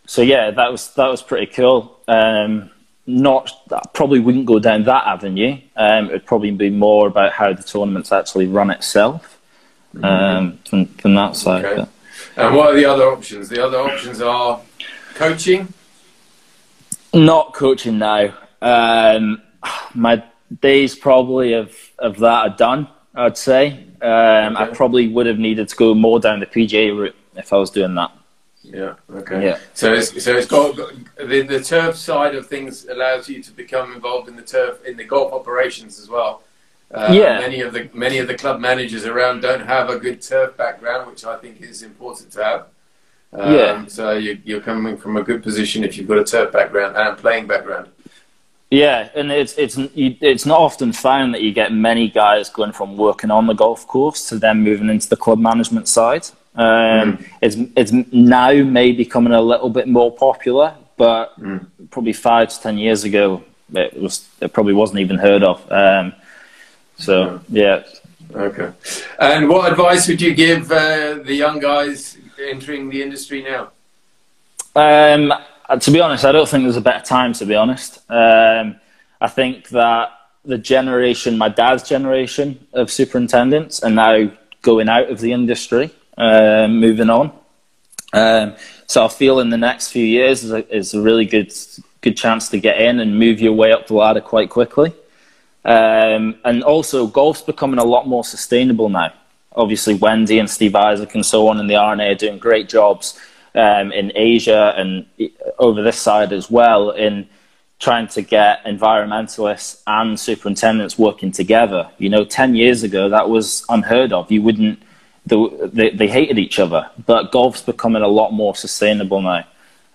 So 0.06 0.22
yeah, 0.22 0.50
that 0.50 0.70
was 0.70 0.92
that 0.94 1.08
was 1.08 1.22
pretty 1.22 1.46
cool. 1.46 1.98
Um, 2.08 2.70
not 3.06 3.50
probably 3.92 4.20
wouldn't 4.20 4.46
go 4.46 4.58
down 4.58 4.84
that 4.84 5.06
avenue. 5.06 5.58
Um, 5.76 6.06
it'd 6.06 6.26
probably 6.26 6.50
be 6.50 6.70
more 6.70 7.06
about 7.06 7.32
how 7.32 7.52
the 7.52 7.62
tournaments 7.62 8.12
actually 8.12 8.46
run 8.46 8.70
itself 8.70 9.38
mm-hmm. 9.94 10.04
um, 10.04 10.58
from, 10.68 10.86
from 10.86 11.14
that 11.14 11.36
side. 11.36 11.64
Okay. 11.64 11.90
And 12.36 12.56
what 12.56 12.70
are 12.70 12.74
the 12.74 12.86
other 12.86 13.04
options? 13.04 13.48
The 13.48 13.64
other 13.64 13.78
options 13.78 14.20
are 14.20 14.60
coaching. 15.14 15.72
Not 17.12 17.52
coaching 17.52 17.98
now. 17.98 18.34
Um, 18.60 19.42
my 19.94 20.22
days 20.60 20.94
probably 20.96 21.52
of 21.52 21.76
of 21.98 22.18
that 22.18 22.50
are 22.50 22.56
done. 22.56 22.88
I'd 23.14 23.38
say 23.38 23.86
um, 24.02 24.56
okay. 24.56 24.64
I 24.64 24.70
probably 24.72 25.08
would 25.08 25.26
have 25.26 25.38
needed 25.38 25.68
to 25.68 25.76
go 25.76 25.94
more 25.94 26.18
down 26.18 26.40
the 26.40 26.46
PGA 26.46 26.96
route 26.96 27.16
if 27.36 27.52
I 27.52 27.56
was 27.56 27.70
doing 27.70 27.94
that. 27.94 28.10
Yeah. 28.64 28.94
Okay. 29.10 29.44
Yeah. 29.44 29.58
So 29.74 29.92
it's 29.92 30.24
so 30.24 30.36
it's 30.36 30.46
got, 30.46 30.76
got 30.76 30.92
the 31.16 31.42
the 31.42 31.62
turf 31.62 31.96
side 31.96 32.34
of 32.34 32.46
things 32.46 32.86
allows 32.86 33.28
you 33.28 33.42
to 33.42 33.52
become 33.52 33.92
involved 33.92 34.28
in 34.28 34.36
the 34.36 34.42
turf 34.42 34.84
in 34.84 34.96
the 34.96 35.04
golf 35.04 35.32
operations 35.32 36.00
as 36.00 36.08
well. 36.08 36.42
Uh, 36.90 37.10
yeah. 37.12 37.38
Many 37.38 37.60
of 37.60 37.72
the 37.72 37.90
many 37.92 38.18
of 38.18 38.26
the 38.26 38.34
club 38.34 38.60
managers 38.60 39.04
around 39.04 39.40
don't 39.40 39.66
have 39.66 39.90
a 39.90 39.98
good 39.98 40.22
turf 40.22 40.56
background, 40.56 41.10
which 41.10 41.24
I 41.24 41.36
think 41.36 41.60
is 41.60 41.82
important 41.82 42.32
to 42.32 42.44
have. 42.44 42.66
Um, 43.32 43.54
yeah. 43.54 43.86
So 43.86 44.12
you, 44.12 44.40
you're 44.44 44.60
coming 44.60 44.96
from 44.96 45.16
a 45.16 45.22
good 45.22 45.42
position 45.42 45.84
if 45.84 45.96
you've 45.96 46.08
got 46.08 46.18
a 46.18 46.24
turf 46.24 46.52
background 46.52 46.96
and 46.96 47.18
playing 47.18 47.46
background. 47.46 47.88
Yeah, 48.70 49.08
and 49.14 49.30
it's 49.30 49.54
it's 49.58 49.76
it's 49.94 50.46
not 50.46 50.58
often 50.58 50.92
found 50.92 51.34
that 51.34 51.42
you 51.42 51.52
get 51.52 51.72
many 51.72 52.08
guys 52.08 52.48
going 52.48 52.72
from 52.72 52.96
working 52.96 53.30
on 53.30 53.46
the 53.46 53.52
golf 53.52 53.86
course 53.86 54.28
to 54.28 54.38
then 54.38 54.62
moving 54.62 54.88
into 54.88 55.08
the 55.08 55.16
club 55.16 55.38
management 55.38 55.86
side. 55.86 56.26
Um, 56.54 57.18
mm. 57.18 57.26
It's 57.42 57.56
it's 57.76 57.92
now 58.12 58.52
maybe 58.62 58.98
becoming 58.98 59.32
a 59.32 59.42
little 59.42 59.70
bit 59.70 59.88
more 59.88 60.12
popular, 60.12 60.74
but 60.96 61.38
mm. 61.40 61.66
probably 61.90 62.12
five 62.12 62.48
to 62.50 62.60
ten 62.60 62.78
years 62.78 63.04
ago, 63.04 63.42
it 63.72 64.00
was 64.00 64.28
it 64.40 64.52
probably 64.52 64.74
wasn't 64.74 65.00
even 65.00 65.18
heard 65.18 65.42
of. 65.42 65.70
Um, 65.70 66.14
so 66.96 67.40
yeah. 67.48 67.82
Okay. 68.34 68.72
And 69.18 69.48
what 69.48 69.70
advice 69.70 70.08
would 70.08 70.20
you 70.20 70.34
give 70.34 70.70
uh, 70.70 71.14
the 71.24 71.34
young 71.34 71.58
guys 71.58 72.18
entering 72.40 72.88
the 72.88 73.02
industry 73.02 73.42
now? 73.42 73.70
Um, 74.76 75.32
to 75.80 75.90
be 75.90 76.00
honest, 76.00 76.24
I 76.24 76.32
don't 76.32 76.48
think 76.48 76.64
there's 76.64 76.76
a 76.76 76.80
better 76.80 77.04
time. 77.04 77.32
To 77.34 77.46
be 77.46 77.54
honest, 77.54 77.98
um, 78.08 78.76
I 79.20 79.28
think 79.28 79.68
that 79.70 80.12
the 80.44 80.58
generation, 80.58 81.38
my 81.38 81.48
dad's 81.48 81.82
generation 81.82 82.64
of 82.72 82.90
superintendents, 82.90 83.82
are 83.82 83.90
now 83.90 84.30
going 84.62 84.88
out 84.88 85.10
of 85.10 85.20
the 85.20 85.32
industry 85.32 85.92
um, 86.16 86.80
moving 86.80 87.10
on. 87.10 87.32
Um, 88.12 88.54
so 88.86 89.04
I 89.04 89.08
feel 89.08 89.40
in 89.40 89.50
the 89.50 89.56
next 89.56 89.88
few 89.90 90.04
years 90.04 90.44
is 90.44 90.52
a, 90.52 90.74
is 90.74 90.94
a 90.94 91.00
really 91.00 91.24
good 91.24 91.52
good 92.00 92.16
chance 92.16 92.50
to 92.50 92.60
get 92.60 92.80
in 92.80 93.00
and 93.00 93.18
move 93.18 93.40
your 93.40 93.54
way 93.54 93.72
up 93.72 93.86
the 93.86 93.94
ladder 93.94 94.20
quite 94.20 94.50
quickly. 94.50 94.92
Um, 95.64 96.36
and 96.44 96.62
also, 96.62 97.06
golf's 97.06 97.40
becoming 97.40 97.78
a 97.78 97.84
lot 97.84 98.06
more 98.06 98.24
sustainable 98.24 98.90
now. 98.90 99.12
Obviously, 99.56 99.94
Wendy 99.94 100.38
and 100.38 100.50
Steve 100.50 100.74
Isaac 100.76 101.14
and 101.14 101.24
so 101.24 101.48
on 101.48 101.58
in 101.58 101.66
the 101.66 101.76
R&A 101.76 102.10
are 102.10 102.14
doing 102.14 102.38
great 102.38 102.68
jobs 102.68 103.18
um, 103.54 103.90
in 103.92 104.12
Asia 104.14 104.74
and 104.76 105.06
over 105.58 105.82
this 105.82 105.98
side 105.98 106.32
as 106.32 106.50
well 106.50 106.90
in 106.90 107.26
trying 107.78 108.08
to 108.08 108.22
get 108.22 108.64
environmentalists 108.64 109.82
and 109.86 110.18
superintendents 110.18 110.98
working 110.98 111.32
together. 111.32 111.88
You 111.98 112.10
know, 112.10 112.24
10 112.24 112.54
years 112.54 112.82
ago, 112.82 113.08
that 113.08 113.28
was 113.30 113.64
unheard 113.68 114.12
of. 114.12 114.30
You 114.30 114.42
wouldn't 114.42 114.82
they, 115.26 115.90
they 115.90 116.08
hated 116.08 116.38
each 116.38 116.58
other. 116.58 116.90
But 117.06 117.32
golf's 117.32 117.62
becoming 117.62 118.02
a 118.02 118.08
lot 118.08 118.32
more 118.32 118.54
sustainable 118.54 119.20
now, 119.22 119.44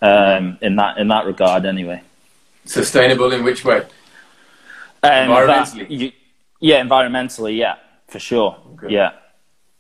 um, 0.02 0.58
in 0.62 0.76
that 0.78 0.98
in 0.98 1.08
that 1.10 1.26
regard, 1.26 1.66
anyway. 1.66 2.02
Sustainable 2.66 3.32
in 3.32 3.44
which 3.44 3.64
way? 3.64 3.82
Um, 5.02 5.30
environmentally. 5.30 5.78
That, 5.78 5.92
you, 5.92 6.12
yeah, 6.60 6.82
environmentally, 6.84 7.58
yeah, 7.58 7.78
for 8.08 8.20
sure. 8.20 8.58
Okay. 8.74 8.94
Yeah, 8.94 9.14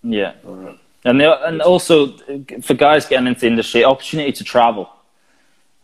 yeah. 0.04 0.34
Right. 0.44 0.80
And 1.06 1.20
the, 1.20 1.48
and 1.48 1.62
also 1.62 2.18
for 2.62 2.74
guys 2.74 3.06
getting 3.06 3.28
into 3.28 3.42
the 3.42 3.48
industry, 3.48 3.84
opportunity 3.84 4.32
to 4.34 4.44
travel. 4.44 4.90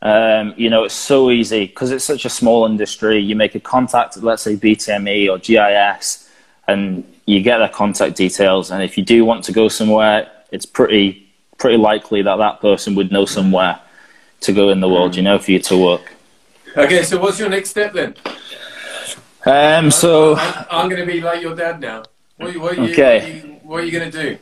Um, 0.01 0.53
you 0.57 0.69
know, 0.69 0.83
it's 0.83 0.93
so 0.93 1.31
easy 1.31 1.65
because 1.65 1.91
it's 1.91 2.05
such 2.05 2.25
a 2.25 2.29
small 2.29 2.65
industry. 2.65 3.19
You 3.19 3.35
make 3.35 3.55
a 3.55 3.59
contact, 3.59 4.17
let's 4.17 4.43
say 4.43 4.55
BTME 4.55 5.31
or 5.31 5.39
GIS, 5.39 6.29
and 6.67 7.03
you 7.25 7.41
get 7.41 7.57
their 7.57 7.69
contact 7.69 8.15
details, 8.15 8.71
and 8.71 8.83
if 8.83 8.97
you 8.97 9.03
do 9.03 9.25
want 9.25 9.43
to 9.45 9.51
go 9.51 9.67
somewhere, 9.67 10.31
it's 10.51 10.65
pretty 10.65 11.27
pretty 11.57 11.77
likely 11.77 12.21
that 12.21 12.35
that 12.35 12.59
person 12.61 12.95
would 12.95 13.11
know 13.11 13.25
somewhere 13.25 13.79
to 14.41 14.53
go 14.53 14.69
in 14.69 14.79
the 14.81 14.89
world, 14.89 15.15
you 15.15 15.21
know, 15.21 15.39
for 15.39 15.51
you 15.51 15.59
to 15.59 15.77
work. 15.77 16.13
Okay, 16.75 17.03
so 17.03 17.19
what's 17.19 17.39
your 17.39 17.49
next 17.49 17.69
step 17.69 17.93
then? 17.93 18.13
Um, 19.45 19.89
so 19.89 20.35
I'm, 20.35 20.65
I'm 20.69 20.89
going 20.89 20.99
to 20.99 21.11
be 21.11 21.21
like 21.21 21.41
your 21.41 21.55
dad 21.55 21.79
now. 21.79 22.03
What, 22.37 22.57
what, 22.57 22.77
are, 22.77 22.83
you, 22.83 22.91
okay. 22.91 23.19
what, 23.19 23.23
are, 23.23 23.47
you, 23.47 23.59
what 23.63 23.81
are 23.81 23.85
you 23.85 23.91
going 23.91 24.11
to 24.11 24.21
do? 24.21 24.37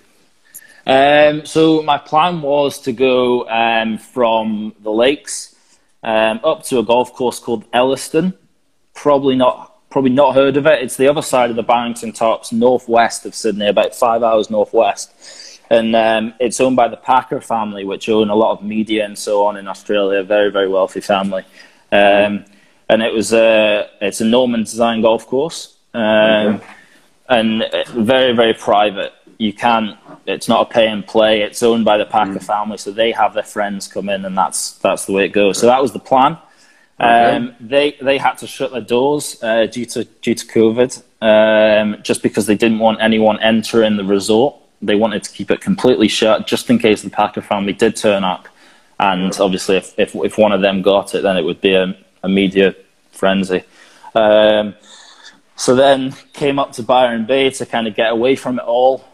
Um, 0.86 1.46
so 1.46 1.82
my 1.84 1.98
plan 1.98 2.42
was 2.42 2.80
to 2.82 2.92
go 2.92 3.48
um, 3.48 3.98
from 3.98 4.74
the 4.82 4.92
lakes 4.92 5.56
um, 6.02 6.40
up 6.44 6.64
to 6.64 6.80
a 6.80 6.84
golf 6.84 7.14
course 7.14 7.40
called 7.40 7.66
Ellerston. 7.72 8.34
Probably 8.94 9.36
not 9.36 9.73
probably 9.94 10.10
not 10.10 10.34
heard 10.34 10.58
of 10.58 10.66
it. 10.66 10.82
It's 10.82 10.98
the 10.98 11.08
other 11.08 11.22
side 11.22 11.52
of 11.52 11.56
the 11.56 11.62
Barrington 11.62 12.12
Tops, 12.12 12.52
northwest 12.52 13.28
of 13.28 13.36
Sydney, 13.36 13.68
about 13.68 13.94
five 13.94 14.24
hours 14.24 14.50
northwest. 14.50 15.62
And 15.70 15.96
um, 15.96 16.34
it's 16.40 16.60
owned 16.60 16.76
by 16.76 16.88
the 16.88 16.98
Packer 16.98 17.40
family, 17.40 17.86
which 17.86 18.10
own 18.10 18.30
a 18.30 18.36
lot 18.36 18.58
of 18.58 18.64
media 18.64 19.06
and 19.06 19.16
so 19.16 19.46
on 19.46 19.56
in 19.56 19.68
Australia. 19.68 20.24
Very, 20.24 20.52
very 20.52 20.68
wealthy 20.68 21.00
family. 21.00 21.44
Um, 21.92 22.44
and 22.90 23.04
it 23.04 23.14
was 23.14 23.34
a, 23.34 23.88
it's 24.02 24.20
a 24.20 24.26
Norman 24.26 24.62
design 24.62 25.04
golf 25.04 25.28
course. 25.28 25.78
Um, 25.94 26.56
okay. 26.56 26.66
And 27.30 27.64
very, 27.94 28.36
very 28.36 28.56
private. 28.56 29.14
You 29.38 29.54
can't, 29.54 29.96
it's 30.26 30.50
not 30.50 30.70
a 30.70 30.74
pay 30.74 30.88
and 30.88 31.06
play. 31.06 31.44
It's 31.44 31.62
owned 31.62 31.86
by 31.86 31.98
the 31.98 32.06
Packer 32.06 32.40
mm. 32.40 32.44
family. 32.44 32.78
So 32.80 32.92
they 32.92 33.12
have 33.12 33.36
their 33.36 33.44
friends 33.44 33.88
come 33.88 34.10
in 34.10 34.26
and 34.26 34.36
that's, 34.36 34.72
that's 34.80 35.06
the 35.06 35.14
way 35.14 35.26
it 35.26 35.34
goes. 35.34 35.60
So 35.60 35.68
that 35.68 35.82
was 35.82 35.92
the 35.92 36.00
plan. 36.00 36.38
Um, 37.04 37.56
they 37.60 37.98
they 38.02 38.18
had 38.18 38.36
to 38.40 38.48
shut 38.48 38.72
their 38.72 38.82
doors 38.82 39.42
uh, 39.44 39.66
due 39.66 39.86
to 39.94 40.06
due 40.22 40.36
to 40.36 40.46
COVID, 40.46 40.92
um, 41.22 41.98
just 42.04 42.24
because 42.24 42.46
they 42.46 42.56
didn't 42.56 42.80
want 42.80 43.02
anyone 43.02 43.40
entering 43.42 43.98
the 43.98 44.04
resort. 44.06 44.56
They 44.82 44.96
wanted 44.96 45.24
to 45.24 45.32
keep 45.32 45.50
it 45.52 45.62
completely 45.62 46.08
shut, 46.08 46.48
just 46.48 46.70
in 46.70 46.78
case 46.78 47.02
the 47.02 47.10
Packer 47.10 47.42
family 47.42 47.74
did 47.74 47.96
turn 47.96 48.24
up 48.24 48.48
And 49.00 49.38
obviously, 49.40 49.78
if, 49.78 49.98
if, 49.98 50.16
if 50.16 50.38
one 50.38 50.52
of 50.52 50.62
them 50.62 50.82
got 50.82 51.16
it, 51.16 51.24
then 51.24 51.38
it 51.38 51.44
would 51.44 51.62
be 51.62 51.74
a, 51.74 51.96
a 52.24 52.30
media 52.30 52.76
frenzy. 53.12 53.64
Um, 54.16 54.76
so 55.56 55.76
then 55.76 56.14
came 56.34 56.60
up 56.60 56.72
to 56.74 56.84
Byron 56.84 57.26
Bay 57.26 57.50
to 57.50 57.66
kind 57.66 57.88
of 57.88 57.96
get 57.96 58.12
away 58.12 58.36
from 58.36 58.60
it 58.60 58.66
all, 58.66 59.06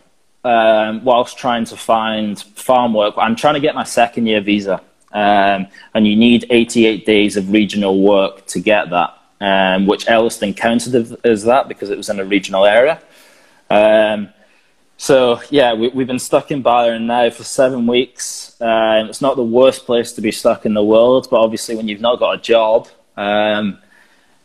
um, 0.43 1.03
whilst 1.03 1.37
trying 1.37 1.65
to 1.65 1.77
find 1.77 2.39
farm 2.39 2.93
work. 2.93 3.15
I'm 3.17 3.35
trying 3.35 3.55
to 3.55 3.59
get 3.59 3.75
my 3.75 3.83
second 3.83 4.27
year 4.27 4.41
visa, 4.41 4.81
um, 5.11 5.67
and 5.93 6.07
you 6.07 6.15
need 6.15 6.45
88 6.49 7.05
days 7.05 7.37
of 7.37 7.51
regional 7.51 8.01
work 8.01 8.45
to 8.47 8.59
get 8.59 8.89
that, 8.89 9.17
um, 9.41 9.87
which 9.87 10.07
Ellerston 10.07 10.53
counted 10.53 11.17
as 11.25 11.43
that 11.43 11.67
because 11.67 11.89
it 11.89 11.97
was 11.97 12.09
in 12.09 12.19
a 12.19 12.25
regional 12.25 12.65
area. 12.65 13.01
Um, 13.69 14.29
so 14.97 15.39
yeah, 15.49 15.73
we, 15.73 15.87
have 15.89 16.07
been 16.07 16.19
stuck 16.19 16.51
in 16.51 16.61
Byron 16.61 17.07
now 17.07 17.29
for 17.29 17.43
seven 17.43 17.87
weeks. 17.87 18.59
Uh, 18.59 19.05
it's 19.07 19.21
not 19.21 19.37
the 19.37 19.43
worst 19.43 19.85
place 19.85 20.11
to 20.11 20.21
be 20.21 20.31
stuck 20.31 20.65
in 20.65 20.73
the 20.73 20.83
world, 20.83 21.27
but 21.31 21.39
obviously 21.39 21.75
when 21.75 21.87
you've 21.87 22.01
not 22.01 22.19
got 22.19 22.33
a 22.33 22.41
job, 22.41 22.89
um, 23.15 23.79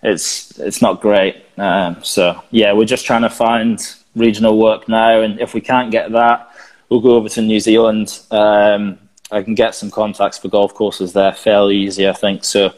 it's 0.03 0.57
it's 0.59 0.81
not 0.81 1.00
great. 1.00 1.44
Um, 1.59 2.05
so 2.05 2.40
yeah, 2.50 2.72
we're 2.72 2.85
just 2.85 3.05
trying 3.05 3.22
to 3.22 3.31
find 3.31 3.81
regional 4.14 4.59
work 4.59 4.88
now, 4.88 5.22
and 5.22 5.40
if 5.40 5.55
we 5.55 5.61
can't 5.61 5.90
get 5.90 6.12
that, 6.12 6.50
we'll 6.88 7.00
go 7.00 7.16
over 7.16 7.29
to 7.31 7.42
New 7.42 7.59
Zealand. 7.59 8.20
Um, 8.31 8.98
I 9.35 9.42
can 9.42 9.55
get 9.55 9.75
some 9.75 9.90
contacts 9.90 10.38
for 10.38 10.49
golf 10.49 10.75
courses 10.75 11.12
there 11.12 11.33
fairly 11.33 11.77
easy, 11.77 12.09
I 12.09 12.12
think. 12.12 12.44
So 12.44 12.73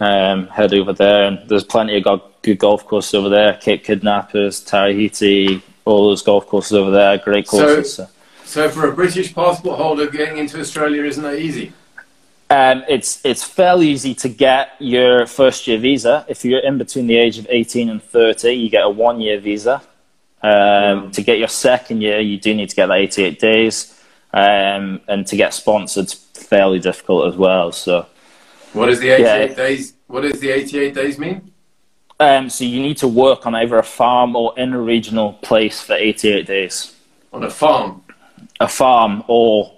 um, 0.00 0.46
head 0.48 0.74
over 0.74 0.92
there, 0.92 1.24
and 1.24 1.48
there's 1.48 1.64
plenty 1.64 1.96
of 2.00 2.22
good 2.42 2.58
golf 2.58 2.86
courses 2.86 3.14
over 3.14 3.28
there. 3.28 3.54
Cape 3.54 3.84
Kidnappers, 3.84 4.60
Tara 4.60 4.92
Iti, 4.92 5.62
all 5.84 6.08
those 6.08 6.22
golf 6.22 6.46
courses 6.46 6.72
over 6.74 6.90
there, 6.90 7.18
great 7.18 7.46
courses. 7.46 7.94
So, 7.94 8.08
so 8.44 8.68
for 8.68 8.88
a 8.88 8.92
British 8.92 9.34
passport 9.34 9.78
holder, 9.78 10.08
getting 10.08 10.38
into 10.38 10.60
Australia 10.60 11.04
isn't 11.04 11.22
that 11.22 11.38
easy? 11.38 11.72
Um, 12.48 12.84
it's 12.88 13.24
it's 13.24 13.42
fairly 13.42 13.88
easy 13.88 14.14
to 14.16 14.28
get 14.28 14.70
your 14.78 15.26
first 15.26 15.66
year 15.66 15.78
visa. 15.78 16.24
If 16.28 16.44
you're 16.44 16.60
in 16.60 16.78
between 16.78 17.08
the 17.08 17.16
age 17.16 17.38
of 17.38 17.46
18 17.50 17.90
and 17.90 18.02
30, 18.02 18.52
you 18.52 18.70
get 18.70 18.84
a 18.84 18.90
one 18.90 19.20
year 19.20 19.40
visa. 19.40 19.82
Um, 20.42 20.52
mm. 20.52 21.12
To 21.12 21.22
get 21.22 21.38
your 21.38 21.48
second 21.48 22.02
year, 22.02 22.20
you 22.20 22.38
do 22.38 22.54
need 22.54 22.68
to 22.70 22.76
get 22.76 22.86
that 22.86 22.98
88 22.98 23.40
days, 23.40 23.95
um, 24.32 25.00
and 25.08 25.26
to 25.26 25.36
get 25.36 25.54
sponsored, 25.54 26.10
fairly 26.10 26.78
difficult 26.78 27.32
as 27.32 27.36
well. 27.36 27.72
So, 27.72 28.06
what 28.72 28.88
is 28.88 29.00
the 29.00 29.10
88 29.10 29.22
yeah, 29.22 29.54
days? 29.54 29.94
What 30.06 30.22
does 30.22 30.40
the 30.40 30.50
88 30.50 30.94
days 30.94 31.18
mean? 31.18 31.52
Um, 32.18 32.48
so 32.48 32.64
you 32.64 32.80
need 32.80 32.96
to 32.98 33.08
work 33.08 33.46
on 33.46 33.54
either 33.54 33.76
a 33.76 33.82
farm 33.82 34.36
or 34.36 34.58
in 34.58 34.72
a 34.72 34.80
regional 34.80 35.34
place 35.34 35.82
for 35.82 35.94
88 35.94 36.46
days. 36.46 36.96
On 37.32 37.44
a 37.44 37.50
farm. 37.50 38.02
A 38.60 38.68
farm 38.68 39.22
or 39.28 39.72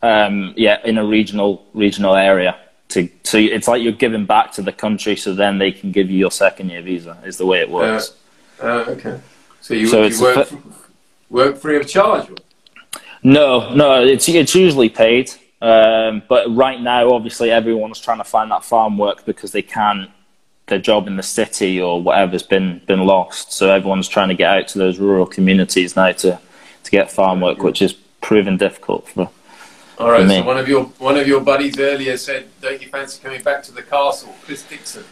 um, 0.00 0.54
yeah, 0.56 0.78
in 0.84 0.98
a 0.98 1.04
regional 1.04 1.64
regional 1.74 2.14
area. 2.14 2.58
To, 2.88 3.08
so 3.22 3.38
it's 3.38 3.68
like 3.68 3.82
you're 3.82 3.92
giving 3.92 4.26
back 4.26 4.52
to 4.52 4.62
the 4.62 4.72
country, 4.72 5.16
so 5.16 5.34
then 5.34 5.58
they 5.58 5.72
can 5.72 5.92
give 5.92 6.10
you 6.10 6.18
your 6.18 6.30
second 6.30 6.70
year 6.70 6.82
visa. 6.82 7.18
Is 7.24 7.36
the 7.38 7.46
way 7.46 7.60
it 7.60 7.70
works. 7.70 8.16
Uh, 8.60 8.66
uh, 8.66 8.84
okay. 8.88 9.20
So 9.60 9.74
you, 9.74 9.86
so 9.86 10.02
you 10.02 10.20
work, 10.20 10.52
work 11.30 11.56
free 11.56 11.76
of 11.76 11.88
charge. 11.88 12.28
No, 13.22 13.72
no, 13.74 14.04
it's 14.04 14.28
it's 14.28 14.54
usually 14.54 14.88
paid. 14.88 15.32
Um, 15.60 16.22
but 16.28 16.54
right 16.54 16.80
now, 16.80 17.12
obviously, 17.12 17.50
everyone's 17.50 18.00
trying 18.00 18.18
to 18.18 18.24
find 18.24 18.50
that 18.50 18.64
farm 18.64 18.98
work 18.98 19.24
because 19.24 19.52
they 19.52 19.62
can't 19.62 20.10
their 20.66 20.78
job 20.78 21.06
in 21.06 21.16
the 21.16 21.22
city 21.22 21.80
or 21.80 22.02
whatever's 22.02 22.42
been 22.42 22.80
been 22.86 23.04
lost. 23.04 23.52
So 23.52 23.70
everyone's 23.70 24.08
trying 24.08 24.28
to 24.28 24.34
get 24.34 24.50
out 24.50 24.68
to 24.68 24.78
those 24.78 24.98
rural 24.98 25.26
communities 25.26 25.94
now 25.94 26.12
to 26.12 26.40
to 26.82 26.90
get 26.90 27.12
farm 27.12 27.40
work, 27.40 27.62
which 27.62 27.80
is 27.80 27.92
proven 27.92 28.56
difficult 28.56 29.08
for 29.08 29.30
all 29.98 30.10
right. 30.10 30.28
So 30.28 30.42
one 30.42 30.58
of 30.58 30.68
your 30.68 30.84
one 30.98 31.16
of 31.16 31.28
your 31.28 31.40
buddies 31.40 31.78
earlier 31.78 32.16
said, 32.16 32.48
"Don't 32.60 32.82
you 32.82 32.88
fancy 32.88 33.22
coming 33.22 33.42
back 33.42 33.62
to 33.64 33.72
the 33.72 33.82
castle?" 33.82 34.34
Chris 34.42 34.62
Dixon. 34.64 35.04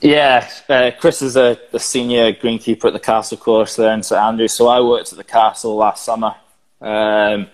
Yeah, 0.00 0.48
uh, 0.68 0.92
Chris 0.98 1.22
is 1.22 1.36
a, 1.36 1.58
a, 1.72 1.80
senior 1.80 2.32
greenkeeper 2.32 2.84
at 2.84 2.92
the 2.92 3.00
castle 3.00 3.36
course 3.36 3.74
there 3.74 3.92
in 3.92 4.04
St 4.04 4.20
Andrews. 4.20 4.52
So 4.52 4.68
I 4.68 4.80
worked 4.80 5.10
at 5.10 5.18
the 5.18 5.24
castle 5.24 5.74
last 5.74 6.04
summer 6.04 6.36
um, 6.80 7.46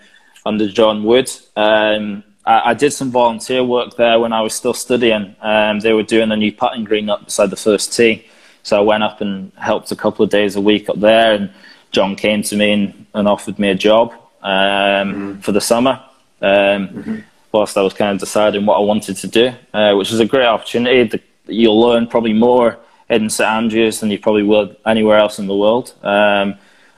under 0.45 0.69
John 0.69 1.05
Wood. 1.05 1.31
Um, 1.57 2.25
I, 2.45 2.71
I, 2.71 2.75
did 2.75 2.93
some 2.93 3.11
volunteer 3.11 3.65
work 3.65 3.97
there 3.97 4.19
when 4.21 4.33
I 4.33 4.41
was 4.43 4.55
still 4.55 4.75
studying. 4.75 5.35
Um, 5.41 5.81
they 5.81 5.93
were 5.93 6.03
doing 6.03 6.31
a 6.31 6.37
new 6.37 6.53
putting 6.53 6.85
green 6.85 7.09
up 7.09 7.25
beside 7.25 7.51
the 7.51 7.57
first 7.57 7.95
tee, 7.97 8.27
so 8.63 8.77
I 8.77 8.81
went 8.81 9.03
up 9.03 9.21
and 9.21 9.53
helped 9.57 9.91
a 9.93 9.97
couple 9.97 10.25
of 10.25 10.31
days 10.31 10.57
a 10.57 10.61
week 10.61 10.89
up 10.89 11.01
there. 11.01 11.35
And 11.35 11.51
John 11.93 12.17
came 12.17 12.43
to 12.43 12.57
me 12.57 12.73
and, 12.73 13.07
and 13.15 13.29
offered 13.29 13.59
me 13.59 13.71
a 13.71 13.75
job 13.75 14.13
mm. 14.45 15.43
for 15.43 15.53
the 15.53 15.61
summer 15.61 16.03
um, 16.43 16.89
mm-hmm. 16.89 17.19
whilst 17.53 17.77
I 17.77 17.83
was 17.83 17.95
kind 17.95 18.13
of 18.13 18.21
deciding 18.21 18.67
what 18.67 18.77
I 18.77 18.81
wanted 18.81 19.17
to 19.17 19.27
do, 19.27 19.53
uh, 19.73 19.95
which 19.95 20.11
was 20.11 20.21
a 20.21 20.27
great 20.27 20.47
opportunity. 20.47 21.05
The, 21.05 21.21
you'll 21.47 21.81
learn 21.81 22.07
probably 22.07 22.33
more 22.33 22.79
in 23.09 23.31
St 23.31 23.49
Andrews 23.49 24.01
than 24.01 24.11
you 24.11 24.19
probably 24.19 24.43
would 24.43 24.77
anywhere 24.87 25.19
else 25.19 25.39
in 25.39 25.47
the 25.47 25.57
world. 25.57 25.95
Um, 26.03 26.57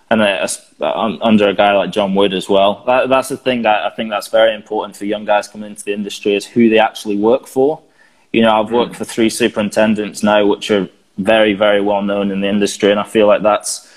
and 0.08 0.22
uh, 0.22 1.18
under 1.20 1.48
a 1.48 1.54
guy 1.54 1.72
like 1.76 1.90
John 1.90 2.14
Wood 2.14 2.32
as 2.32 2.48
well. 2.48 2.84
That, 2.86 3.08
that's 3.08 3.28
the 3.28 3.36
thing 3.36 3.62
that 3.62 3.84
I 3.84 3.90
think 3.90 4.10
that's 4.10 4.28
very 4.28 4.54
important 4.54 4.96
for 4.96 5.04
young 5.04 5.24
guys 5.24 5.48
coming 5.48 5.70
into 5.70 5.84
the 5.84 5.92
industry 5.92 6.34
is 6.34 6.46
who 6.46 6.68
they 6.68 6.78
actually 6.78 7.16
work 7.16 7.46
for. 7.46 7.82
You 8.32 8.42
know, 8.42 8.60
I've 8.60 8.70
worked 8.70 8.92
mm. 8.92 8.96
for 8.96 9.04
three 9.04 9.30
superintendents 9.30 10.22
now, 10.22 10.46
which 10.46 10.70
are 10.70 10.88
very, 11.18 11.54
very 11.54 11.80
well 11.80 12.02
known 12.02 12.30
in 12.30 12.40
the 12.40 12.48
industry, 12.48 12.90
and 12.90 13.00
I 13.00 13.04
feel 13.04 13.26
like 13.26 13.42
that's 13.42 13.92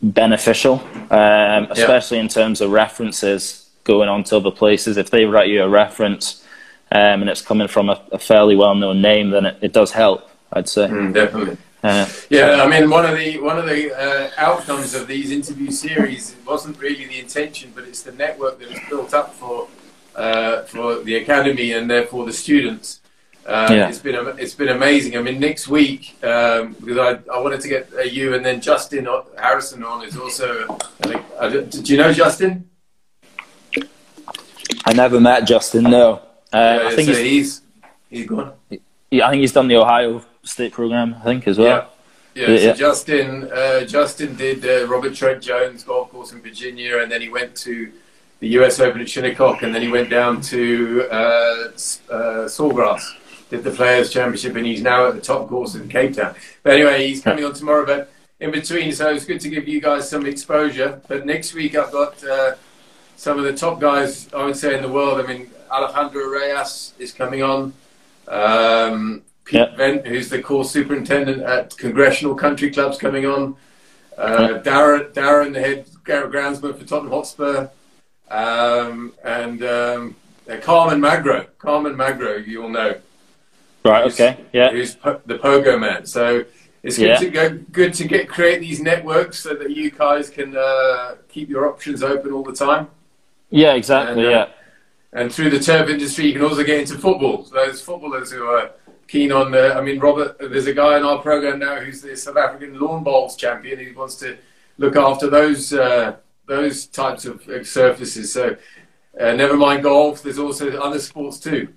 beneficial, 0.00 0.82
um, 1.10 1.66
especially 1.70 2.18
yeah. 2.18 2.22
in 2.22 2.28
terms 2.28 2.60
of 2.60 2.70
references 2.70 3.68
going 3.84 4.08
on 4.08 4.24
to 4.24 4.36
other 4.36 4.50
places. 4.50 4.96
If 4.96 5.10
they 5.10 5.24
write 5.24 5.48
you 5.48 5.62
a 5.62 5.68
reference 5.68 6.44
um, 6.92 7.22
and 7.22 7.28
it's 7.28 7.42
coming 7.42 7.68
from 7.68 7.88
a, 7.90 8.00
a 8.12 8.18
fairly 8.18 8.54
well-known 8.54 9.02
name, 9.02 9.30
then 9.30 9.46
it, 9.46 9.58
it, 9.60 9.72
does 9.72 9.90
help. 9.90 10.30
I'd 10.52 10.68
say 10.68 10.86
mm, 10.86 11.12
definitely. 11.12 11.58
Uh, 11.82 12.08
yeah, 12.28 12.62
I 12.62 12.66
mean, 12.68 12.90
one 12.90 13.04
of 13.04 13.16
the 13.16 13.38
one 13.38 13.56
of 13.56 13.66
the 13.66 13.96
uh, 13.96 14.30
outcomes 14.36 14.94
of 14.94 15.06
these 15.06 15.30
interview 15.30 15.70
series 15.70 16.32
it 16.32 16.44
wasn't 16.44 16.76
really 16.80 17.06
the 17.06 17.20
intention, 17.20 17.72
but 17.74 17.84
it's 17.84 18.02
the 18.02 18.12
network 18.12 18.58
that 18.58 18.68
was 18.68 18.80
built 18.88 19.14
up 19.14 19.32
for 19.34 19.68
uh, 20.16 20.62
for 20.62 21.00
the 21.02 21.14
academy 21.16 21.72
and 21.72 21.88
therefore 21.88 22.26
the 22.26 22.32
students. 22.32 23.00
Uh, 23.46 23.68
yeah. 23.70 23.88
It's 23.88 24.00
been 24.00 24.16
it's 24.38 24.54
been 24.54 24.68
amazing. 24.68 25.16
I 25.16 25.22
mean, 25.22 25.38
next 25.38 25.68
week 25.68 26.22
um, 26.24 26.74
because 26.80 26.98
I, 26.98 27.32
I 27.32 27.40
wanted 27.40 27.60
to 27.60 27.68
get 27.68 27.88
uh, 27.94 28.00
you 28.00 28.34
and 28.34 28.44
then 28.44 28.60
Justin 28.60 29.06
Harrison 29.38 29.84
on 29.84 30.04
is 30.04 30.16
also. 30.16 30.78
Uh, 31.38 31.48
do 31.48 31.80
you 31.84 31.96
know 31.96 32.12
Justin? 32.12 32.68
I 34.84 34.92
never 34.92 35.20
met 35.20 35.46
Justin. 35.46 35.84
No, 35.84 36.14
uh, 36.52 36.80
yeah, 36.82 36.88
I 36.88 36.96
think 36.96 37.08
he's, 37.08 37.18
he's 37.18 37.62
he's 38.10 38.26
gone. 38.26 38.52
Yeah, 39.10 39.28
I 39.28 39.30
think 39.30 39.40
he's 39.42 39.52
done 39.52 39.68
the 39.68 39.76
Ohio 39.76 40.24
State 40.48 40.72
program. 40.72 41.16
I 41.20 41.24
think 41.24 41.46
as 41.46 41.58
well. 41.58 41.92
Yeah, 42.34 42.50
yeah. 42.50 42.72
So 42.72 42.74
Justin 42.74 43.50
uh, 43.52 43.84
Justin 43.84 44.36
did 44.36 44.64
uh, 44.64 44.86
Robert 44.86 45.14
Trent 45.14 45.42
Jones 45.42 45.82
golf 45.84 46.10
course 46.10 46.32
in 46.32 46.40
Virginia, 46.40 46.98
and 46.98 47.10
then 47.10 47.20
he 47.20 47.28
went 47.28 47.54
to 47.56 47.92
the 48.40 48.48
U.S. 48.48 48.78
Open 48.80 49.00
at 49.00 49.08
Shinnecock, 49.08 49.62
and 49.62 49.74
then 49.74 49.82
he 49.82 49.88
went 49.88 50.10
down 50.10 50.40
to 50.42 51.08
uh, 51.10 51.14
uh, 51.14 52.46
Sawgrass, 52.46 53.02
did 53.50 53.64
the 53.64 53.70
Players 53.70 54.12
Championship, 54.12 54.54
and 54.54 54.64
he's 54.64 54.82
now 54.82 55.08
at 55.08 55.14
the 55.14 55.20
top 55.20 55.48
course 55.48 55.74
in 55.74 55.88
Cape 55.88 56.14
Town. 56.14 56.34
But 56.62 56.74
anyway, 56.74 57.08
he's 57.08 57.20
coming 57.22 57.44
on 57.44 57.54
tomorrow. 57.54 57.84
But 57.84 58.10
in 58.40 58.52
between, 58.52 58.92
so 58.92 59.10
it's 59.10 59.24
good 59.24 59.40
to 59.40 59.48
give 59.48 59.66
you 59.66 59.80
guys 59.80 60.08
some 60.08 60.24
exposure. 60.26 61.00
But 61.08 61.26
next 61.26 61.54
week, 61.54 61.74
I've 61.74 61.90
got 61.90 62.22
uh, 62.24 62.54
some 63.16 63.38
of 63.38 63.44
the 63.44 63.52
top 63.54 63.80
guys, 63.80 64.32
I 64.32 64.44
would 64.44 64.56
say, 64.56 64.76
in 64.76 64.82
the 64.82 64.88
world. 64.88 65.20
I 65.20 65.26
mean, 65.26 65.50
Alejandro 65.70 66.28
Reyes 66.28 66.92
is 66.98 67.12
coming 67.12 67.42
on. 67.42 67.72
Um, 68.28 69.22
Pete 69.48 69.60
yep. 69.60 69.76
Vent, 69.78 70.06
who's 70.06 70.28
the 70.28 70.42
course 70.42 70.70
superintendent 70.70 71.42
at 71.42 71.74
Congressional 71.78 72.34
Country 72.34 72.70
Clubs, 72.70 72.98
coming 72.98 73.24
on. 73.24 73.56
Uh, 74.18 74.60
Darren, 74.62 75.10
Darren, 75.14 75.54
the 75.54 75.60
head 75.60 75.86
groundsman 76.04 76.78
for 76.78 76.84
Tottenham 76.84 77.12
Hotspur. 77.12 77.70
Um, 78.30 79.14
and 79.24 79.62
um, 79.64 80.16
uh, 80.50 80.58
Carmen 80.58 81.00
Magro. 81.00 81.46
Carmen 81.58 81.96
Magro, 81.96 82.36
you 82.36 82.62
all 82.62 82.68
know. 82.68 83.00
Right, 83.86 84.04
okay, 84.12 84.36
yeah. 84.52 84.70
Who's 84.70 84.96
po- 84.96 85.22
the 85.24 85.38
Pogo 85.38 85.80
Man. 85.80 86.04
So 86.04 86.44
it's 86.82 86.98
good 86.98 87.08
yeah. 87.08 87.16
to 87.16 87.30
go, 87.30 87.58
good 87.72 87.94
to 87.94 88.06
get 88.06 88.28
create 88.28 88.60
these 88.60 88.82
networks 88.82 89.38
so 89.38 89.54
that 89.54 89.70
you 89.70 89.90
guys 89.90 90.28
can 90.28 90.54
uh, 90.54 91.14
keep 91.30 91.48
your 91.48 91.66
options 91.66 92.02
open 92.02 92.32
all 92.32 92.42
the 92.42 92.52
time. 92.52 92.88
Yeah, 93.48 93.72
exactly. 93.72 94.26
And, 94.26 94.26
uh, 94.26 94.30
yeah. 94.30 94.48
And 95.14 95.32
through 95.32 95.48
the 95.48 95.60
turf 95.60 95.88
industry, 95.88 96.26
you 96.26 96.34
can 96.34 96.42
also 96.42 96.62
get 96.64 96.80
into 96.80 96.98
football. 96.98 97.46
So 97.46 97.54
those 97.54 97.80
footballers 97.80 98.30
who 98.30 98.44
are 98.44 98.72
keen 99.08 99.32
on, 99.32 99.54
uh, 99.54 99.74
I 99.76 99.80
mean, 99.80 99.98
Robert, 99.98 100.38
there's 100.38 100.66
a 100.66 100.74
guy 100.74 100.98
in 100.98 101.02
our 101.02 101.18
program 101.18 101.58
now 101.58 101.80
who's 101.80 102.00
the 102.02 102.16
South 102.16 102.36
African 102.36 102.78
lawn 102.78 103.02
bowls 103.02 103.36
champion. 103.36 103.78
He 103.78 103.90
wants 103.92 104.16
to 104.16 104.36
look 104.76 104.96
after 104.96 105.28
those 105.28 105.72
uh, 105.72 106.16
those 106.46 106.86
types 106.86 107.24
of 107.24 107.42
surfaces. 107.66 108.32
So 108.32 108.56
uh, 109.18 109.32
never 109.32 109.56
mind 109.56 109.82
golf. 109.82 110.22
There's 110.22 110.38
also 110.38 110.70
other 110.78 110.98
sports 110.98 111.40
too. 111.40 111.68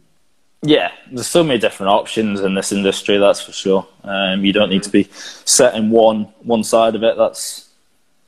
Yeah, 0.63 0.91
there's 1.11 1.27
so 1.27 1.43
many 1.43 1.57
different 1.57 1.91
options 1.91 2.41
in 2.41 2.53
this 2.53 2.71
industry. 2.71 3.17
That's 3.17 3.41
for 3.41 3.51
sure. 3.51 3.87
Um, 4.03 4.45
you 4.45 4.53
don't 4.53 4.69
need 4.69 4.83
to 4.83 4.91
be 4.91 5.09
set 5.11 5.73
in 5.75 5.89
one 5.89 6.25
one 6.43 6.63
side 6.63 6.95
of 6.95 7.03
it. 7.03 7.17
That's 7.17 7.69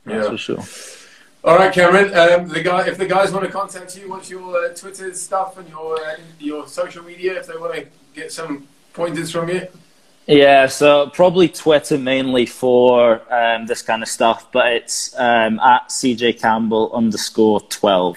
that's 0.04 0.24
yeah. 0.24 0.30
for 0.30 0.36
sure. 0.36 0.64
All 1.44 1.56
right, 1.56 1.72
Cameron. 1.72 2.06
Um, 2.06 2.48
the 2.48 2.62
guy, 2.62 2.88
if 2.88 2.96
the 2.96 3.06
guys 3.06 3.30
want 3.30 3.44
to 3.44 3.52
contact 3.52 3.96
you, 3.98 4.08
what's 4.08 4.30
your 4.30 4.64
uh, 4.64 4.74
Twitter 4.74 5.12
stuff 5.14 5.58
and 5.58 5.68
your 5.68 5.94
uh, 6.00 6.16
your 6.40 6.66
social 6.66 7.04
media? 7.04 7.38
If 7.38 7.46
they 7.46 7.56
want 7.56 7.74
to 7.74 7.86
get 8.14 8.32
some 8.32 8.66
pointers 8.94 9.30
from 9.30 9.48
you. 9.50 9.66
Yeah, 10.26 10.66
so 10.68 11.10
probably 11.10 11.48
Twitter 11.50 11.98
mainly 11.98 12.46
for 12.46 13.20
um, 13.30 13.66
this 13.66 13.82
kind 13.82 14.02
of 14.02 14.08
stuff, 14.08 14.50
but 14.52 14.72
it's 14.72 15.14
um, 15.18 15.60
at 15.60 15.88
CJ 15.90 16.40
Campbell 16.40 16.90
underscore 16.94 17.60
twelve. 17.68 18.16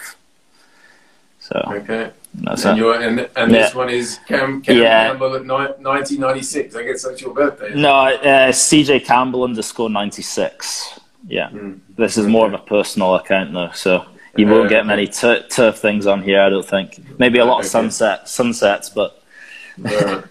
So 1.39 1.61
okay, 1.67 2.11
that's 2.35 2.63
and, 2.65 2.77
it. 2.77 2.81
your, 2.81 3.01
and, 3.01 3.19
and 3.35 3.51
Yeah. 3.51 3.57
this 3.63 3.75
one 3.75 3.89
is 3.89 4.19
Cam, 4.27 4.61
Cam 4.61 4.77
Yeah. 4.77 5.07
Campbell 5.07 5.35
at 5.35 5.41
ni- 5.43 5.83
1996. 5.83 6.75
I 6.75 6.83
guess 6.83 7.03
that's 7.03 7.21
your 7.21 7.33
birthday. 7.33 7.73
No, 7.75 7.89
uh, 7.91 8.51
CJ 8.53 9.03
Campbell 9.05 9.43
underscore 9.43 9.89
ninety 9.89 10.21
six. 10.21 10.99
Yeah, 11.27 11.49
Mm. 11.49 11.79
this 11.97 12.17
is 12.17 12.25
more 12.25 12.47
of 12.47 12.53
a 12.53 12.57
personal 12.57 13.15
account 13.15 13.51
though, 13.53 13.71
so 13.73 14.05
you 14.37 14.47
Uh, 14.47 14.51
won't 14.51 14.69
get 14.69 14.85
many 14.85 15.07
turf 15.07 15.77
things 15.77 16.07
on 16.07 16.21
here. 16.21 16.41
I 16.41 16.47
don't 16.49 16.65
think. 16.65 17.01
Maybe 17.19 17.39
a 17.39 17.45
lot 17.45 17.55
of 17.59 17.65
Okay. 17.65 17.67
sunset 17.69 18.29
sunsets, 18.29 18.89
but 18.89 19.21
right. 19.77 20.23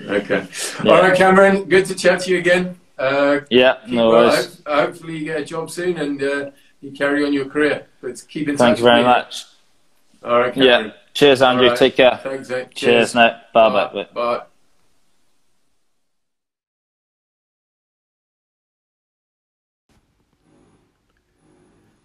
Okay. 0.00 0.46
Yeah. 0.84 0.92
All 0.92 1.02
right, 1.02 1.16
Cameron. 1.16 1.64
Good 1.64 1.86
to 1.86 1.94
chat 1.94 2.20
to 2.20 2.30
you 2.30 2.38
again. 2.38 2.78
Uh, 2.98 3.40
yeah, 3.50 3.78
no 3.86 4.10
well. 4.10 4.28
worries. 4.28 4.62
Ho- 4.66 4.86
hopefully, 4.86 5.16
you 5.18 5.24
get 5.24 5.40
a 5.40 5.44
job 5.44 5.70
soon 5.70 5.98
and 5.98 6.22
uh, 6.22 6.50
you 6.80 6.90
carry 6.92 7.24
on 7.24 7.32
your 7.32 7.46
career. 7.46 7.86
But 8.00 8.22
keep 8.28 8.48
in 8.48 8.56
touch. 8.56 8.58
Thank 8.58 8.78
you 8.78 8.84
very 8.84 8.98
with 8.98 9.06
me. 9.06 9.12
much. 9.12 9.44
All 10.24 10.40
right, 10.40 10.52
Cameron. 10.54 10.86
Yeah, 10.86 10.92
cheers, 11.14 11.42
Andrew. 11.42 11.64
All 11.64 11.70
right. 11.70 11.78
Take 11.78 11.96
care. 11.96 12.18
Thanks, 12.22 12.48
mate. 12.48 12.74
Cheers, 12.74 13.14
now. 13.14 13.40
Bye 13.52 13.68
bye. 13.70 13.92
bye. 13.92 14.06
Bye. 14.14 14.42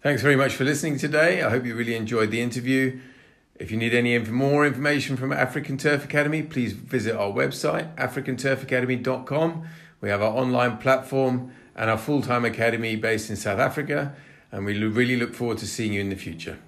Thanks 0.02 0.20
very 0.20 0.36
much 0.36 0.54
for 0.54 0.64
listening 0.64 0.98
today. 0.98 1.42
I 1.42 1.48
hope 1.48 1.64
you 1.64 1.74
really 1.74 1.94
enjoyed 1.94 2.30
the 2.30 2.42
interview. 2.42 3.00
If 3.56 3.70
you 3.70 3.76
need 3.76 3.94
any 3.94 4.18
more 4.18 4.66
information 4.66 5.16
from 5.16 5.32
African 5.32 5.78
Turf 5.78 6.04
Academy, 6.04 6.42
please 6.42 6.72
visit 6.72 7.14
our 7.14 7.30
website, 7.30 7.94
africanturfacademy.com. 7.94 9.68
We 10.00 10.08
have 10.08 10.20
our 10.22 10.32
online 10.32 10.78
platform 10.78 11.52
and 11.76 11.88
our 11.88 11.96
full 11.96 12.20
time 12.20 12.44
academy 12.44 12.96
based 12.96 13.30
in 13.30 13.36
South 13.36 13.60
Africa, 13.60 14.16
and 14.50 14.64
we 14.64 14.76
really 14.82 15.16
look 15.16 15.34
forward 15.34 15.58
to 15.58 15.68
seeing 15.68 15.92
you 15.92 16.00
in 16.00 16.10
the 16.10 16.16
future. 16.16 16.58